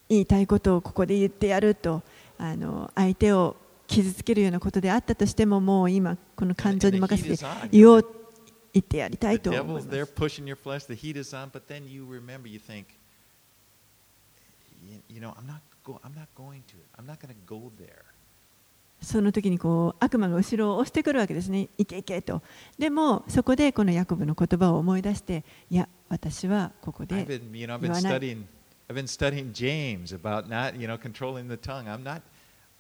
[0.09, 2.03] 言いたいことをここで言ってやると
[2.39, 3.57] あの相手を
[3.91, 8.07] 傷つけるようなことであったとしても、もう今、この感情に任せて、言おう、
[8.73, 9.51] 言ってやりたいと。
[19.03, 21.69] その時にこう悪魔が後ろを押してくるわけですね。
[21.79, 22.43] いけいけと。
[22.79, 27.33] でも、そこでこのヤコブの言葉を思い出して、いや、私はここで言わない。
[27.33, 29.07] I've been, you know, I've been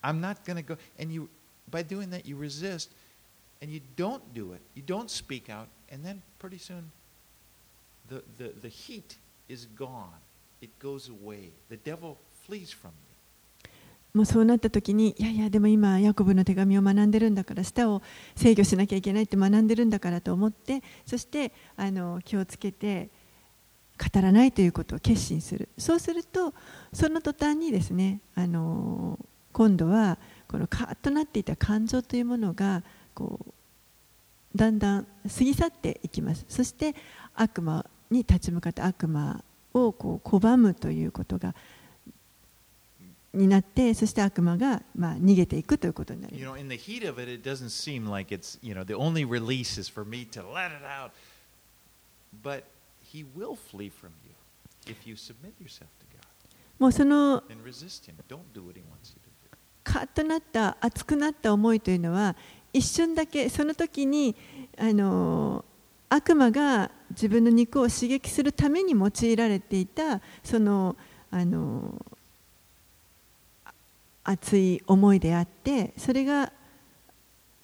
[0.02, 0.76] I'm not going to go.
[0.98, 1.28] And you,
[1.70, 2.90] by doing that, you resist,
[3.60, 4.60] and you don't do it.
[4.74, 6.90] You don't speak out, and then pretty soon,
[8.08, 9.16] the the the heat
[9.48, 10.20] is gone.
[10.60, 11.52] It goes away.
[11.68, 13.10] The devil flees from you.
[14.12, 18.02] もうそうなった時に、いやいや、でも今、ヤコブの手紙を学んでるんだから、舌を
[18.34, 23.08] 制御しなきゃいけないって学んでるんだからと思って、そしてあの気をつけて
[23.96, 25.68] 語らないということを決心する。
[25.78, 26.52] そうすると、
[26.92, 29.16] その途端にですね、あの
[29.52, 32.82] 今度はこのカッとなっていた感情というものが
[33.14, 33.52] こう
[34.56, 36.44] だんだん過ぎ去っていきます。
[36.48, 36.94] そして
[37.34, 39.42] 悪魔に立ち向かった悪魔
[39.72, 41.54] をこう拒むということが
[43.32, 46.44] になってそして悪魔がまあ逃げていくということになります。
[56.78, 57.42] もうその
[59.82, 62.36] カッとなった熱くなった思いというのは
[62.72, 64.36] 一瞬だけその時に
[64.78, 65.64] あの
[66.08, 70.96] 悪魔が自分の肉を刺激するために用いられていたその
[71.30, 71.94] あの
[74.24, 76.52] 熱い思いであってそれが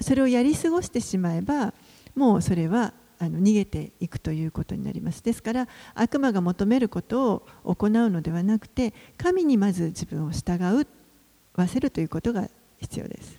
[0.00, 1.74] それをやり過ごしてしまえば
[2.14, 5.22] もうそれはあの逃げていくということになります。
[5.22, 10.86] ですから悪魔が求めることを行うのではなくて神にまず自分を従う
[11.62, 12.48] わせるということが
[12.78, 13.36] 必要です。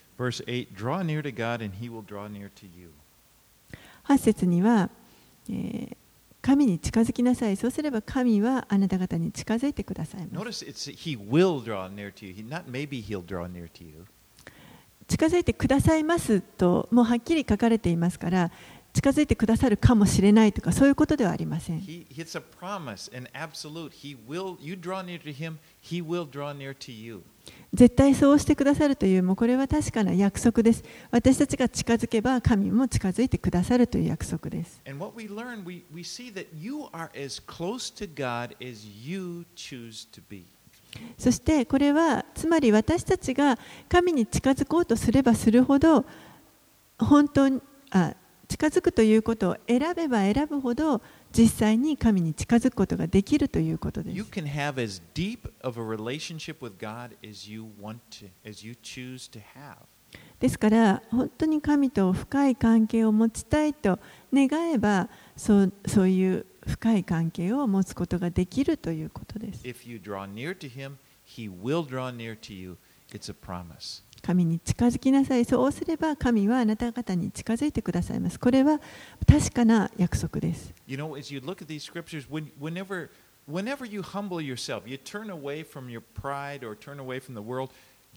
[4.05, 4.89] 8節には、
[5.49, 5.95] え、
[6.41, 7.57] 神に近づきなさい。
[7.57, 10.65] そうすれば神はあなた方に近づいてくださいます。
[15.07, 18.51] 近づいてくださいますと、もうはっきり書かれていますから、
[18.97, 21.85] 近づいてくださるかもしれないとかそういうことではありません。
[27.71, 30.83] 絶対そうしてくださるという、もうこれは確かな約束です。
[31.11, 34.81] 私たちが近づけば神も近づいてくださるという約束です。
[41.19, 46.03] そしてこれはつまり私たちが神に近づこうとすればするほど
[46.97, 47.61] 本当に
[48.47, 51.01] 近づくということを選べば選ぶほど
[51.37, 54.29] 実際に神に近づくことができるということで You す。
[54.31, 59.29] can have as deep of a relationship with God as you want to, as you choose
[59.31, 59.77] to have.
[60.39, 63.99] ですから本当に神と深い関係を持ちたいと
[64.31, 69.63] 願えばそうそういう深い関係を持つことができるということです。
[69.65, 70.93] If you draw near to him,
[71.25, 72.77] he will draw near to you.
[73.11, 74.03] It's a promise.
[74.21, 75.45] 神に近づきなさい。
[75.45, 78.39] そうすれば神はあなた方に近づいてくださいます。
[78.39, 78.79] これは
[79.27, 80.73] 確かな約束です。
[80.87, 83.09] You know, as you look at these scriptures, when, whenever,
[83.49, 87.41] whenever you humble yourself, you turn away from your pride or turn away from the
[87.41, 87.69] world,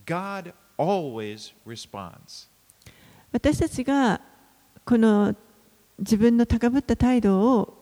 [0.07, 2.49] God always responds.
[3.33, 4.21] 私たちが
[4.85, 5.35] この
[5.99, 7.77] 自分の高ぶった態度を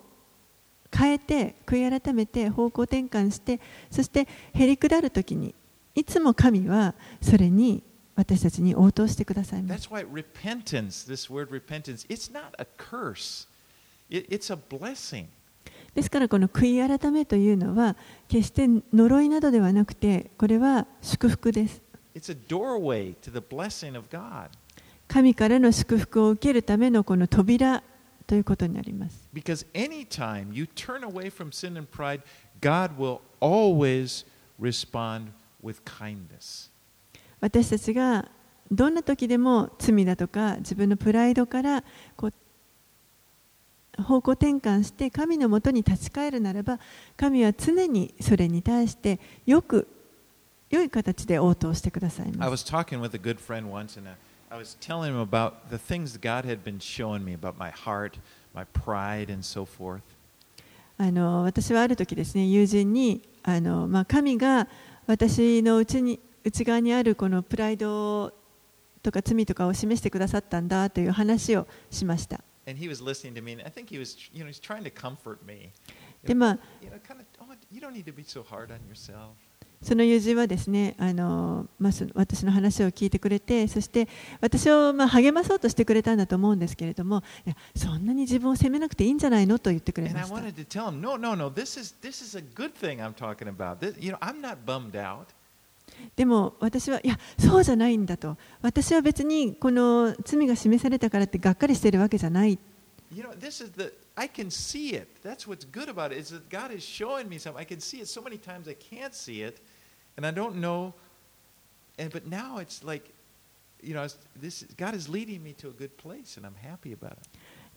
[0.94, 3.60] 変えて悔い改めて方向転換して
[3.90, 5.54] そしてへりくだるときに
[5.94, 7.82] いつも神はそれに
[8.18, 9.62] 私たちに応答してください。
[15.94, 17.96] ですからこの悔い改めというのは
[18.26, 21.80] 決して呪いなどではなくてこれは祝福です。
[25.06, 27.84] 神からの祝福を受けるためのこの扉
[28.26, 29.28] ということになります。
[37.40, 38.28] 私たちが
[38.70, 41.84] どんな時でも罪だとか自分のプライドから
[44.02, 46.78] 方向転換して神のもとに立ち返るならば
[47.16, 49.88] 神は常にそれに対してよく
[50.70, 52.40] 良い形で応答してくださいます。
[60.96, 64.68] あの私はある時ですね友人にあの、まあ、神が
[65.06, 68.32] 私のうちに内側にあるこのプライド
[69.02, 72.40] とか罪とかを示してくださったんだという話をしました。
[76.24, 76.58] でまあ
[79.14, 79.48] oh.
[79.80, 84.08] その友人はですねあの、まあ、私の話を聞いてくれてそして
[84.40, 89.58] 私をまあ励まそうとしてくれたんだと思うんですけれどもいやそんなに自分を責めなくていいんじゃないの？
[89.60, 90.34] と言ってくれました
[96.16, 98.36] でも私はいやそうじゃないんだと。
[98.60, 102.58] 私は別にこの罪が示されたからってがっかりしているわけじゃない。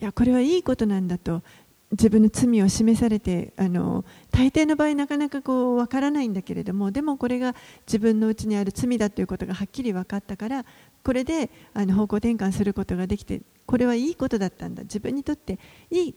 [0.01, 1.43] いやこれはいいことなんだと。
[1.91, 7.53] 自分の罪を示されてあの大抵の場合なかなかこう分からないんだけれどもでもこれが
[7.85, 10.65] 自分のうちにある罪だということがはっきり分かったから
[11.03, 16.15] これであの方向転換することができてこれはいいことだったんだ自分にとっていい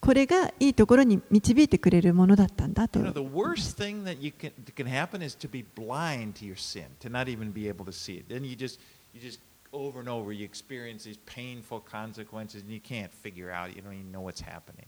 [0.00, 6.34] これがいいところに導いてくれるものだったんだと You know, the worst thing that you can can happen is to be blind
[6.34, 8.28] to your sin, to not even be able to see it.
[8.28, 8.80] Then you just
[9.14, 9.38] you just
[9.72, 13.74] over and over you experience these painful consequences, and you can't figure out.
[13.74, 14.86] You don't even know what's happening.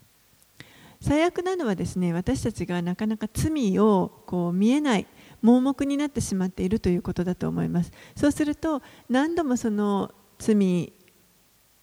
[1.01, 5.07] 最悪なのはですね私たちがなかなか罪をこう見えない
[5.43, 8.81] 盲目になってしまっているということだと思いますそうすると
[9.11, 10.95] 何度もその罪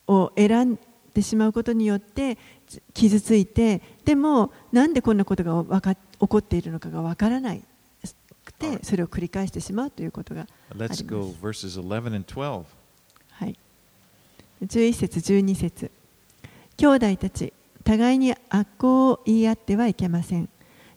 [0.08, 0.80] を選ん
[1.14, 7.62] でしまうことによってつ傷ついてでもなんでこんなことがわか起こっているのかがわからない
[8.44, 12.64] くてそれを繰り返してしまうということが Let's go verses 11 and 12.
[13.42, 13.56] はい、
[14.62, 15.90] 11節12節。
[16.78, 20.48] 兄弟たち互いに悪行を言い合ってはいけません。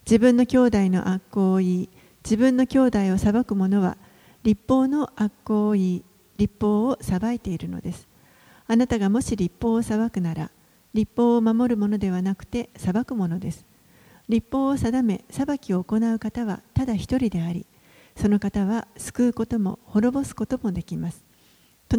[0.05, 1.89] 自分の兄弟の悪行を言い
[2.23, 3.97] 自分の兄弟を裁く者は
[4.43, 6.05] 立法の悪行を言い
[6.37, 8.07] 立法を裁いているのです。
[8.67, 10.51] あなたがもし立法を裁くなら
[10.93, 13.65] 立法を守るものではなくて裁くものです。
[14.29, 17.65] 立法を定め裁きを行う方はただ一人であり
[18.17, 21.24] その方は救うことも滅ぼすこともできます。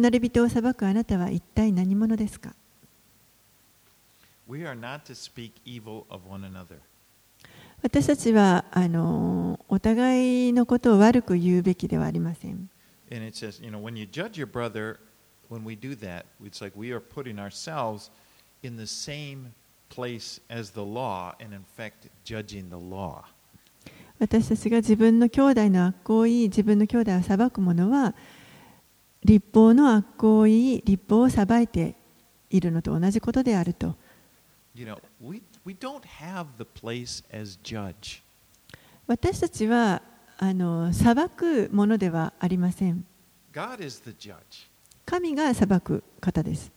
[0.00, 2.54] 隣人を裁くあなたは一体何者ですか.
[7.82, 12.68] 私たちはあのお互いのことを悪く言うべきではありません。
[13.10, 14.98] And it says, you know, when you judge your brother,
[15.48, 18.10] when we do that, it's like we are putting ourselves
[18.62, 19.52] in the same
[19.88, 23.24] place as the law, and in fact, judging the law.
[24.18, 28.14] 私たちが自分の兄弟の悪行を言い自分の兄弟を裁く者は
[29.26, 31.96] 立法の悪行を言い、立法を裁いて
[32.48, 33.96] いるのと同じことであると。
[39.08, 40.00] 私たちは
[40.38, 43.04] あの裁くものではありません。
[45.04, 46.70] 神が裁く方です。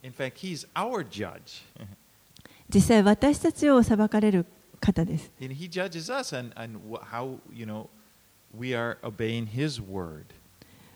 [2.73, 4.45] 実際、私たちを裁かれる
[4.79, 5.31] 方です。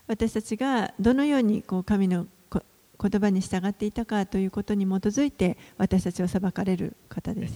[0.07, 7.53] 私たちがどのようにこう神の言葉に従っていたかということに基づいて私たちを裁かれる方です。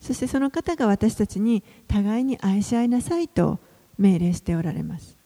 [0.00, 3.58] そしてその方が私たちに互いに愛し合いなさいと
[3.98, 5.16] 命令しておられます。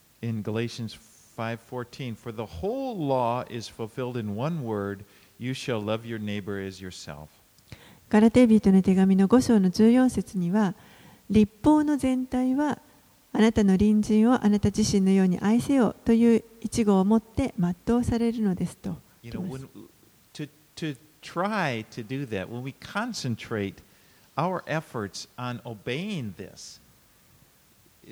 [8.09, 10.75] ガラテビートの手紙の5章の14節には
[11.31, 12.79] 立法の全体は
[13.37, 19.69] あなたの隣人をあなた自身のように愛せよという一語をもって全うされるのですと You 言 know, when,
[20.35, 23.83] to, to try to do that, when we concentrate
[24.37, 26.79] our efforts on obeying this,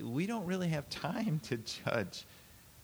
[0.03, 2.25] we don't really have time to judge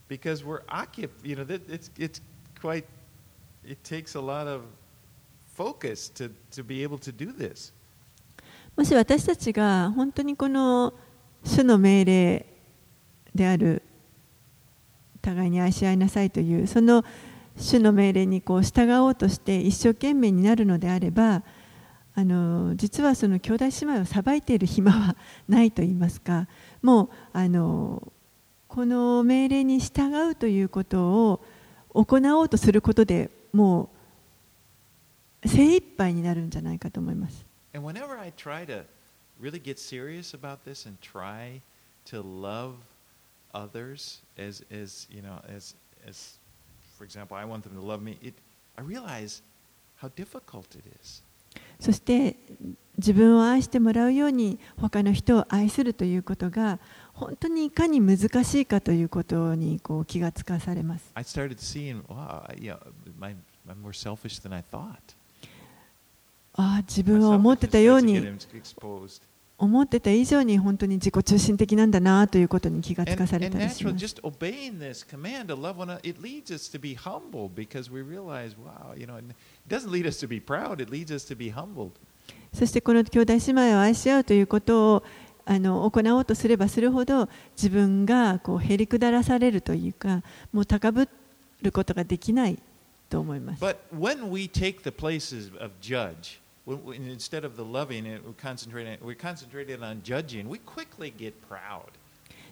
[0.08, 1.24] because we're occupied.
[1.24, 2.20] You know, it's, it's
[2.60, 2.84] quite,
[3.64, 4.62] it takes a lot of
[5.54, 7.72] focus to, to be able to do this.
[8.76, 10.94] もし私たちが本当にこの
[11.44, 12.46] 主の命令
[13.34, 13.82] である
[15.28, 17.04] 互いに愛し合いなさいというその
[17.56, 21.42] 主の命令にこう従おうとして一生懸命になるのであれば
[22.14, 25.16] あの実はその兄弟姉妹を裁いている暇は
[25.48, 26.48] ないと言いますか
[26.82, 28.12] もうあの
[28.66, 31.40] この命令に従うということを
[31.94, 33.90] 行おうとすることでも
[35.44, 37.46] う精一杯になるんじゃないかと思います。
[39.40, 41.60] Really get serious about this and try
[42.06, 42.74] to love
[43.54, 45.74] others as, as you know, as,
[46.06, 46.38] as,
[46.96, 48.34] for example, I want them to love me, it,
[48.76, 49.42] I realize
[49.96, 51.22] how difficult it is.
[51.80, 52.36] そして
[52.98, 56.78] 自分を愛してもらうように他の人を愛するということが
[57.14, 61.10] 本当にいかに難しいかということにこう気がつかされます。
[61.14, 62.78] I started seeing, wow, I- yeah,
[63.18, 63.34] my,
[63.68, 64.96] I'm more selfish than I thought.
[66.60, 68.20] あ自分は思ってたように
[69.58, 73.84] 思ってた以上に本当に自己中心的なんだなということに気がつかされたりし
[82.52, 82.58] す。
[82.58, 85.02] そしてこの兄弟姉妹を愛し合うということを
[85.44, 91.08] あの行おうとすればするほど自分がこうへりくだらされるというかもう高ぶ
[91.62, 92.58] ることができない
[93.08, 93.60] と思います。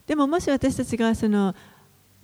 [0.07, 1.55] でももし私たちがその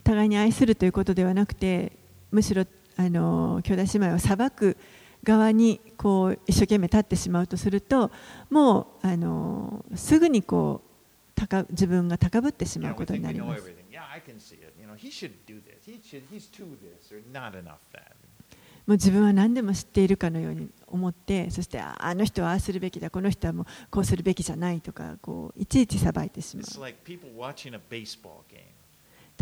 [0.03, 1.91] 互いに愛するということではなくて
[2.31, 2.65] むしろ
[2.97, 4.77] あの兄弟姉妹を裁く
[5.23, 8.11] 側にこう一生懸命立ってしまうとすると
[8.49, 10.89] もうあのすぐにこう
[11.35, 13.63] 高自分が高ぶってしまうことになります。
[18.85, 26.65] もう自分は何でも知っているかのように思ってそしてあの人はああするべきだこの人はもうこうするべきじゃないとかこういちいちさばいてしまう。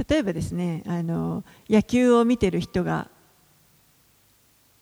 [0.10, 3.10] 例えばですねあの野球を見てる人が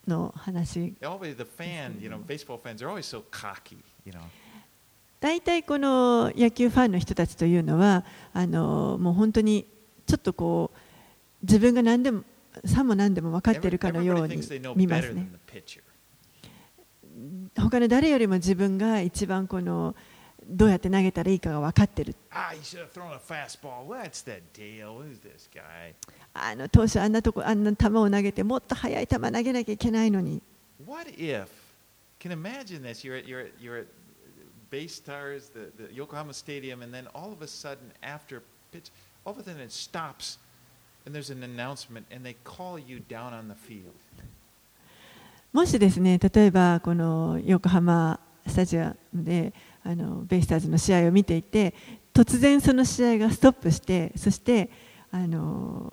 [0.08, 0.96] の話。
[5.20, 9.66] 大体この野球ファンの人たちというのはあのもう本当に
[10.06, 10.78] ちょっとこう
[11.42, 12.24] 自分が何でも
[12.66, 14.38] さも何でも分かっているかのように
[14.76, 15.28] 見ますね。
[17.56, 19.96] 他の誰よりも自分が一番この
[20.48, 22.54] どうやって投げたらいいかが分かってる Ah?
[26.34, 30.42] あの当初あんなとこあんな球を投げてもっと速い球投げなきゃいけないのに
[30.86, 31.48] What if?
[32.20, 33.04] Can imagine this?
[33.06, 33.88] You're at you're at you're at
[34.70, 38.92] Bay Stars, the, the Yokohama Stadium, and then all of a sudden, after pitch,
[39.26, 40.38] all of a sudden it stops,
[41.06, 43.96] and there's an announcement, and they call you down on the field.
[45.52, 51.74] もしですね例えばこの横浜スタジアムであのベイスターズの試合を見ていて
[52.14, 54.70] 突然その試合がストップしてそして
[55.12, 55.91] あの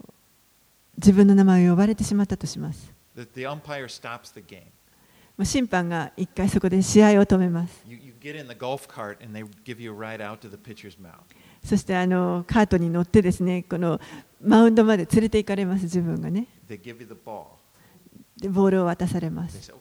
[0.96, 2.92] 自分の名前を呼ばれてしまったとします。
[5.44, 7.84] 審判が一回そこで試合を止めます.
[11.62, 14.00] そしてあのカートに乗ってですねこの
[14.42, 16.46] マウンドまで連れて行かれます自分がね
[18.36, 19.72] でボールを渡されます。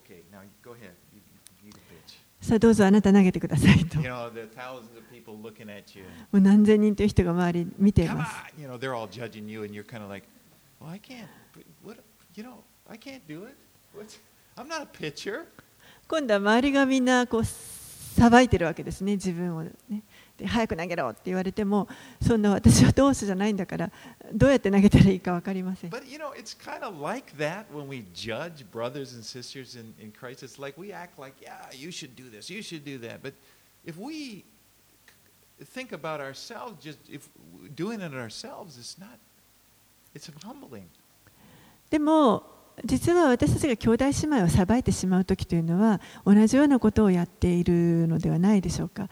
[2.42, 3.98] さあどうぞあなた投げてくださいと。
[3.98, 4.04] も
[6.34, 8.36] う何千人という人が周り見ています。
[16.08, 19.64] 今度は周りがみんなこう裁いてるわけですね、自分を。
[19.64, 20.04] ね
[20.38, 21.88] で早く投げろって言われても
[22.22, 23.90] そんな私は投手じゃないんだから
[24.34, 29.94] どうやって投げたらいいか分かりません But you know, it's kind of like that when we judge brothers and sisters in,
[30.00, 30.44] in Christ.
[30.44, 33.22] It's like we act like, yeah, you should do this, you should do that.
[33.22, 33.34] But
[33.86, 34.44] if we
[35.64, 37.30] think about ourselves, just if
[37.76, 39.18] doing it ourselves, it's not.
[40.14, 40.88] It's humbling.
[41.90, 42.44] でも
[42.84, 49.08] 実は私たちが兄弟姉妹をさばいてしまう時というのは同じようなことをやっているのではないでしょうか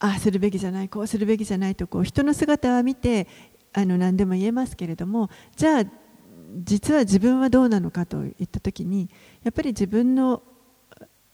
[0.00, 3.26] ああするべきじゃないこうするべきじゃないとこう人の姿は見て
[3.72, 5.84] あの何でも言えますけれどもじゃあ
[6.64, 9.10] 実は自分はどうなのかといった時に
[9.42, 10.42] やっぱり自分の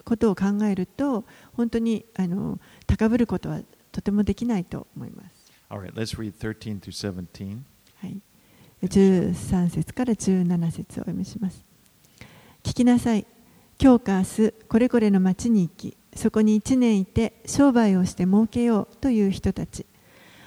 [0.04, 3.60] ことを考えると本当にあの高ぶることは
[3.92, 5.44] とてもできないと思います。
[5.70, 7.58] All right, let's read 13 through 17.
[8.00, 8.20] はい、
[8.82, 11.64] 13節から17節をお読みします。
[12.62, 13.26] 聞きなさい。
[13.80, 19.86] 今日か明日、これこれの町に行き、そこに1年いて商売をして儲けようという人たち。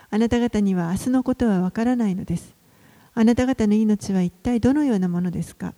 [0.09, 2.55] あなた方には明日のことはわからないのです。
[3.13, 5.73] あなた方の命は一体どのようなものですか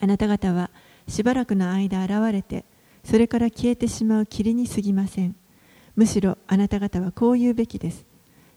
[0.00, 0.70] あなた方は
[1.08, 2.64] しばらくの間現れて、
[3.04, 5.36] それから消えてしまう霧に過ぎません。
[5.94, 8.06] むしろあなた方はこう言うべきです。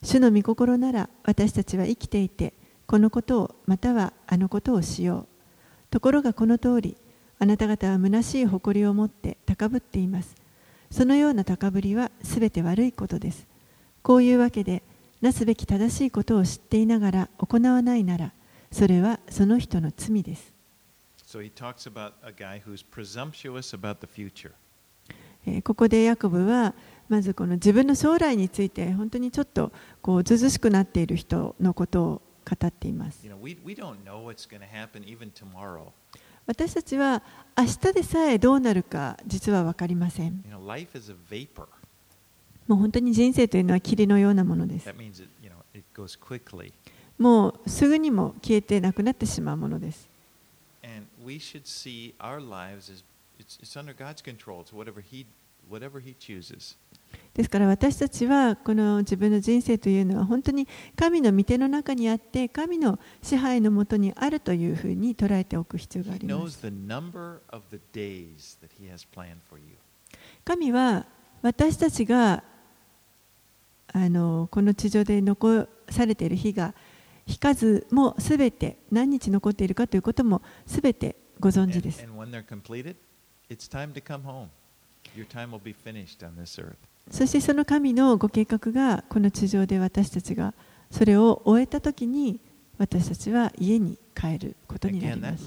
[0.05, 2.53] 主の御心なら私たちは生きていて
[2.85, 5.27] このことをまたはあのことをしよう
[5.89, 6.95] ところがこの通り
[7.39, 10.35] あなた方は虚しい誇りを持って高ぶっています
[10.91, 13.47] そのような高ぶりはすべて悪いことです
[14.01, 14.83] こういうわけで
[15.21, 18.31] なすべき正しいことを知っていながら行わないなら
[18.71, 20.53] それはその人の罪です
[21.27, 24.51] So he talks about a guy who's presumptuous about the future.
[25.47, 26.73] えーここでヤコブは
[27.09, 29.71] まずこの自分の将来について本当にちょっと
[30.01, 35.91] こうずうずうしくなっている人のことを語っています You know, we, we don't know what's going to happen even tomorrow.
[36.45, 37.23] 私たちは
[37.57, 40.43] 明日でさえどうなるか実は分かりません.
[42.67, 44.89] もう本当に人生というのは霧のようなものです.
[47.17, 50.07] もうすぐにも消えてなくなってしまうものです
[57.33, 66.61] ですから私たちはこの自分の人生というのは本当に神の御手の中にあって神の支配のもとにあるというふうに捉えておく必要があります。
[70.45, 71.05] 神は
[71.41, 72.43] 私たちが
[73.87, 76.73] あのこの地上で残されている日が
[77.27, 82.05] 引かずもすべて何日残っているかということもすべてご存知です。
[87.09, 90.53] そしてその神のご計画がこの地上で私たちが
[90.89, 92.39] それを終えた時に
[92.77, 95.45] 私たちは家に帰ることになります。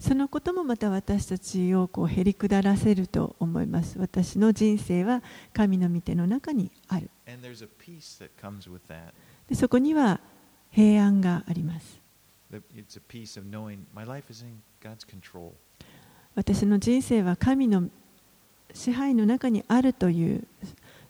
[0.00, 3.98] そのこともまた私たちをこうへりくだらせると思います。
[3.98, 7.10] 私の人生は神の御手の中にある。
[9.48, 10.20] でそこには
[10.70, 11.98] 平安があります。
[16.38, 17.88] 私の人生は神の
[18.72, 20.46] 支配の中にあるという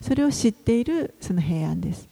[0.01, 2.09] それを知っているその平安です。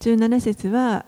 [0.00, 1.06] 17節は、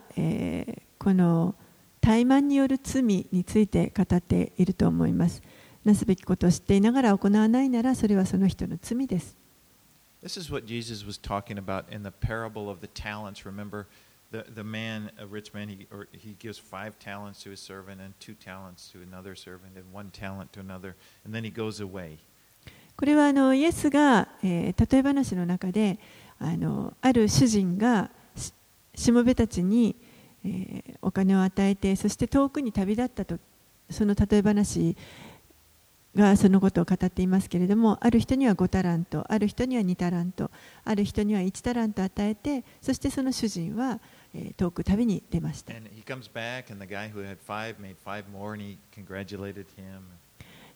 [0.97, 1.53] この
[1.99, 5.43] 怠慢による罪について語っていると思います。
[5.83, 9.40] なすべきことを知っていながら行わないなら、それはその人の罪です。
[10.22, 13.46] This is what Jesus was talking about in the parable of the talents.
[13.46, 13.86] Remember,
[14.32, 18.00] the, the man, a rich man, he, or he gives five talents to his servant,
[18.00, 21.80] and two talents to another servant, and one talent to another, and then he goes
[21.80, 22.18] away.
[22.96, 25.98] これはあのイエスが、えー例え話の中で
[26.38, 28.52] あのある主人がし
[28.94, 29.94] しもべたちに、
[30.44, 33.38] えーお金を与えてそして遠くに旅立ったと
[33.90, 34.96] その例え話
[36.15, 40.51] がそのことを語っていますけれどもある人には5タラントある人には2タラント
[40.83, 43.99] ある人には1タラント与えてそしてその主人は、
[44.33, 45.73] えー遠く旅に出ました.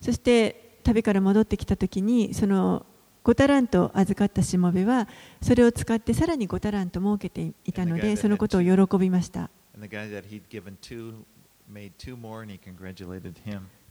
[0.01, 2.85] そして旅から戻ってきた時にその
[3.23, 5.07] 5タラント預かったしもべは
[5.41, 9.49] それを使ってさらに5タラント儲けていたのでそのことを喜びました。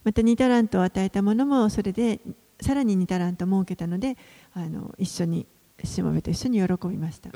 [0.05, 2.21] また2タラントを与えたものもそれで
[2.61, 4.17] さらに2タラントを設けたので
[4.53, 5.47] あの一緒に
[5.83, 7.31] しもべと一緒に喜びました。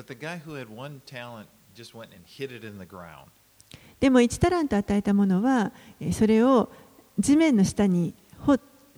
[4.00, 5.72] でも1タラント与えたものは
[6.12, 6.70] それを
[7.18, 8.14] 地面の下に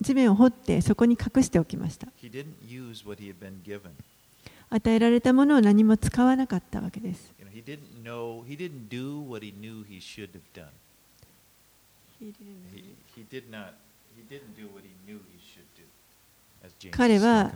[0.00, 2.08] 地面を掘ってそこに隠しておきました。
[4.72, 7.34] 与えられたものを何も使わなかったわけです。
[16.90, 17.52] 彼は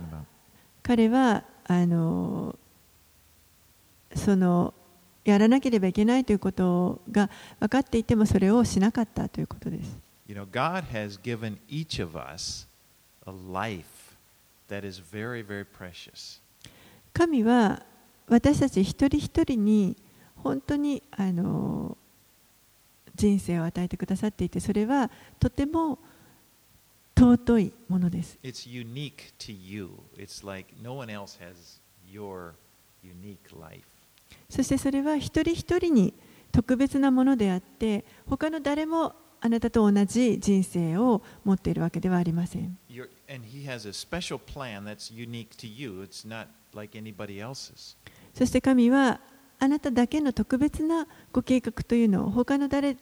[0.81, 2.57] 彼はあの
[4.15, 4.73] その
[5.23, 9.97] やらなければいけないということが分かっていてもそれをしなかったということです。
[17.13, 17.83] 神は
[18.27, 19.95] 私たち一人一人に
[20.37, 21.97] 本当にあの
[23.15, 25.09] 人生を与えてくださっていてそれは
[25.39, 25.99] とても
[27.17, 28.37] 尊いものです。
[34.49, 36.13] そしてそれは一人一人に
[36.51, 42.77] 特別なものであって他の誰もあなたと同じ人生を持っているわけではありません。
[48.33, 49.19] そして神は
[49.59, 52.97] あなただけの特別なご計画というのを他の誰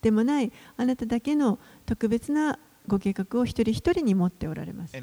[0.00, 4.96] でもないあなただけの特別なご計画を一人一人に持っておられます。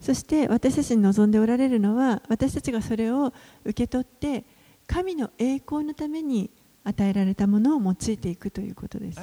[0.00, 3.32] そして私たちに望んでおられるのは私たちがそれを
[3.64, 4.44] 受け取って
[4.86, 6.50] 神の栄光のために
[6.84, 9.18] 与えられたものを用いていくということです。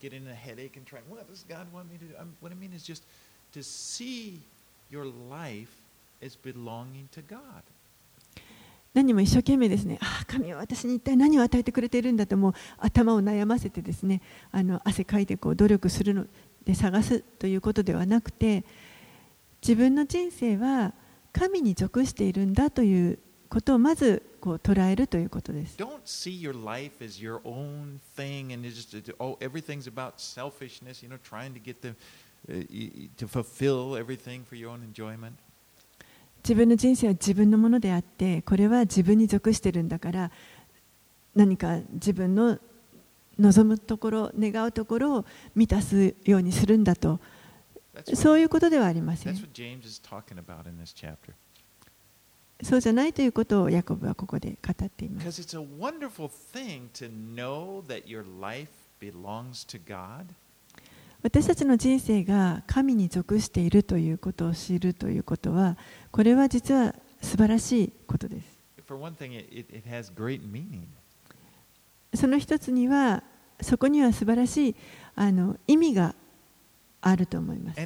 [0.00, 2.14] Getting a headache and trying, what does God want me to do?
[2.18, 3.04] I'm, what I mean is just
[3.52, 4.40] to see
[4.90, 5.70] your life
[6.22, 7.62] as belonging to God.
[8.92, 14.20] 何も一生懸命ですね、ああ、神は私に一体何を与えてくれているんだともう頭を悩ませてですね、
[14.50, 16.26] あの汗かいてこう努力するの
[16.64, 18.64] で探すということではなくて、
[19.62, 20.92] 自分の人生は
[21.32, 23.18] 神に属しているんだという
[23.50, 25.76] ことをまずこう捉えるということです。
[36.42, 40.30] 自分の人生は自分のものであってこれは自分に属してるんだから
[41.34, 42.58] 何か自分の
[43.38, 45.24] 望むところ願うところを
[45.54, 47.20] 満たすようにするんだと
[48.14, 49.34] そういうことではありません。
[52.62, 55.42] そうじゃないということをヤコブはここで語っています。
[61.22, 65.76] 私たちの人生が神に属しているということを知るということは、
[66.10, 68.46] これは実は素晴らしいことです。
[72.14, 73.22] その一つには、
[73.60, 74.76] そこには素晴らしい
[75.14, 76.14] あの意味が
[77.02, 77.80] あると思います。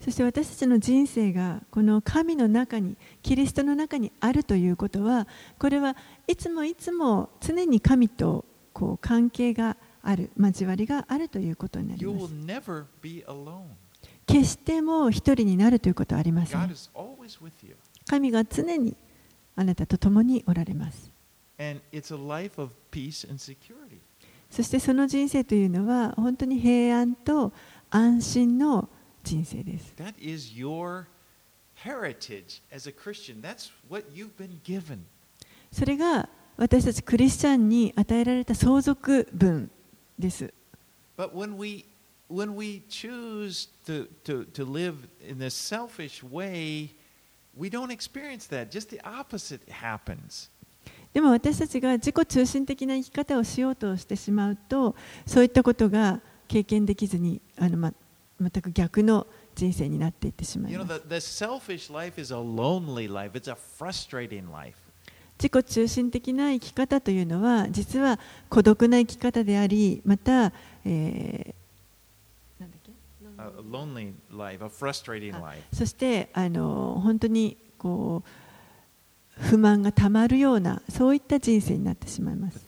[0.00, 5.26] そして私たちの人生がこの神の中に、キリストの中にあるということは、
[5.58, 12.34] これはいつもいつも常に神とこう関係がある、交わりがあるということになります。
[14.26, 16.60] 決しても一人になるということはありません。
[18.06, 18.94] 神が常に
[19.56, 21.10] あなたと共におられます。
[24.50, 27.52] そしてその人生というのは本当に平安と
[27.90, 28.88] 安心の
[29.22, 29.94] 人生です。
[29.96, 31.04] That is your
[31.84, 33.40] heritage as a Christian.
[33.40, 35.00] That's what you've been given.
[35.70, 39.70] それが私たちクリスチャンに与えられた相続分
[40.18, 40.52] です。
[41.16, 41.84] But when we
[42.28, 46.90] when we choose to, to, to live in this selfish way,
[47.56, 48.70] we don't experience that.
[48.70, 50.50] Just the opposite happens.
[51.12, 54.94] でも私たちが自己中心的な生き方をしようとしてしまうと
[55.26, 57.92] そういったことが経験できずにあの、ま、
[58.40, 61.02] 全く逆の人生になっていってしまいます.
[65.40, 70.52] 自己中心的な生き方というのは実は孤独な生き方でありまた、
[70.84, 71.54] えー
[75.70, 75.76] Ah.
[75.76, 78.28] そしてあの本当にこう
[79.40, 82.58] 不満がたまるようなそういった人生になってしまいます。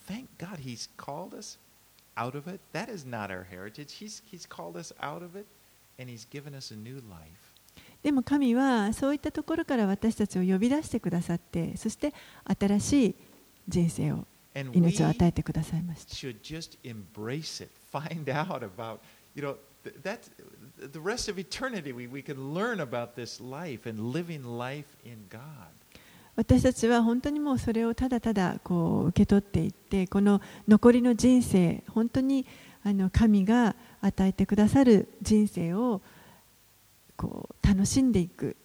[8.03, 12.15] でも神はそういったところから私たちを呼び出してくださって、そして
[12.59, 13.15] 新しい
[13.69, 14.27] 人生を
[14.73, 16.15] 命を与えてくださいました。
[26.37, 32.47] 私たちは本当にもうそれをただただこう受け取っていってこの残りの人生本当に
[32.83, 36.01] あの神が与えてくださる人生を
[37.17, 38.57] こう楽しんでいく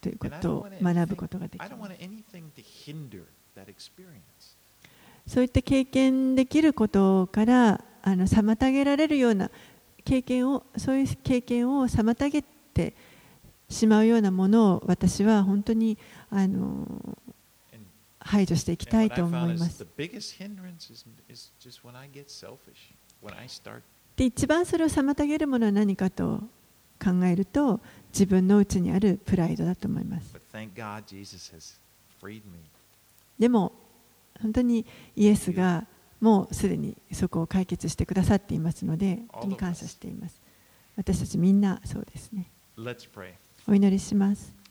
[0.00, 1.72] ということを学ぶことができます。
[5.28, 9.50] そういった経験できることからあの妨げられるような
[10.04, 12.94] 経験をそういう経験を妨げて
[13.68, 15.96] しまうようなものを私は本当に
[16.32, 16.86] あの
[18.18, 19.86] 排除していきたいと思います
[24.16, 26.40] で一番それを妨げるものは何かと
[27.02, 27.80] 考えると
[28.12, 30.36] 自分の内にあるプライドだと思います。
[33.38, 33.72] でも
[34.40, 35.86] 本当にイエスが
[36.20, 40.40] もうすでにそこを解決してくださっていますので本当に感謝しています。
[40.96, 42.46] 私たちみんなそうですね。
[43.66, 44.61] お祈りします。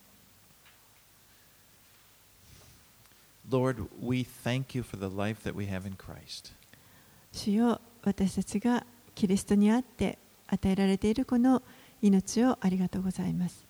[7.34, 11.62] 主よ私たちがキリストにあって与えられているこの
[12.02, 13.66] 命をありがとうございます。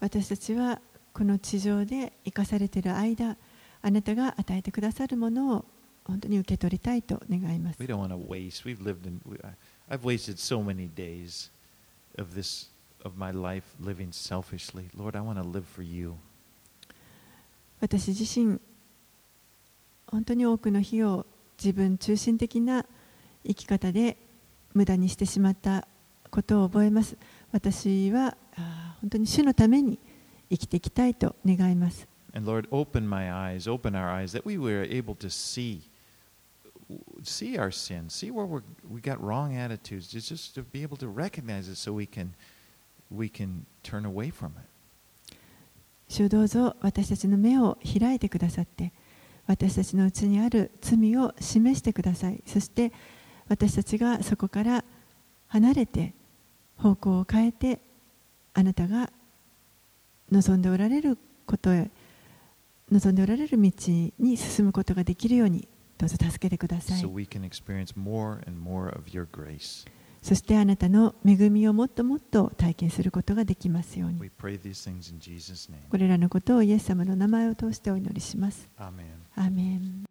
[0.00, 0.78] 私たちは
[1.14, 3.36] この地上で生かされている間、
[3.82, 5.64] あなたが与えてくださるものを
[6.10, 8.64] 本当に受け取りたいと願います We don't want to waste.
[8.64, 9.20] We've lived in.
[9.24, 9.38] We,
[9.88, 11.50] I've wasted so many days
[12.18, 12.68] of this
[13.04, 14.90] of my life living selfishly.
[14.96, 16.16] Lord, I want to live for you.
[17.80, 18.60] 私自身
[20.06, 21.24] 本当に多くの日を
[21.58, 22.84] 自分中心的な
[23.46, 24.16] 生き方で
[24.74, 25.86] 無駄にしてしまった
[26.30, 27.16] ことを覚えます
[27.52, 28.36] 私は
[29.00, 29.98] 本当に主のために
[30.50, 35.80] 生きていきたいと願います And Lord, open my eyes, open our eyes, that we were able to see,
[37.22, 40.96] see our sin, see where we're, we got wrong attitudes, just, just to be able
[40.98, 42.34] to recognize it, so we can,
[43.10, 44.66] we can turn away from it.
[46.08, 48.92] 主どうぞ私たちの目を開いてくださって
[49.46, 52.92] 私たちのうちにある罪を示してくださいそして
[53.48, 54.84] 私たちがそこから
[55.46, 56.12] 離れて
[56.76, 57.80] 方向を変えて
[58.54, 59.10] あなたが
[60.32, 61.16] 望んでおられる
[61.46, 61.90] ことへ
[62.90, 63.70] 望んでおられる道
[64.18, 65.68] に進むことができるように
[66.00, 67.00] どうぞ助けてください。
[70.22, 74.18] そして、あなたの恵みをもっともっと体験することができますように。
[75.90, 78.70] これらのことをイエス様の名前を通してお祈りします。
[79.34, 80.09] アーメン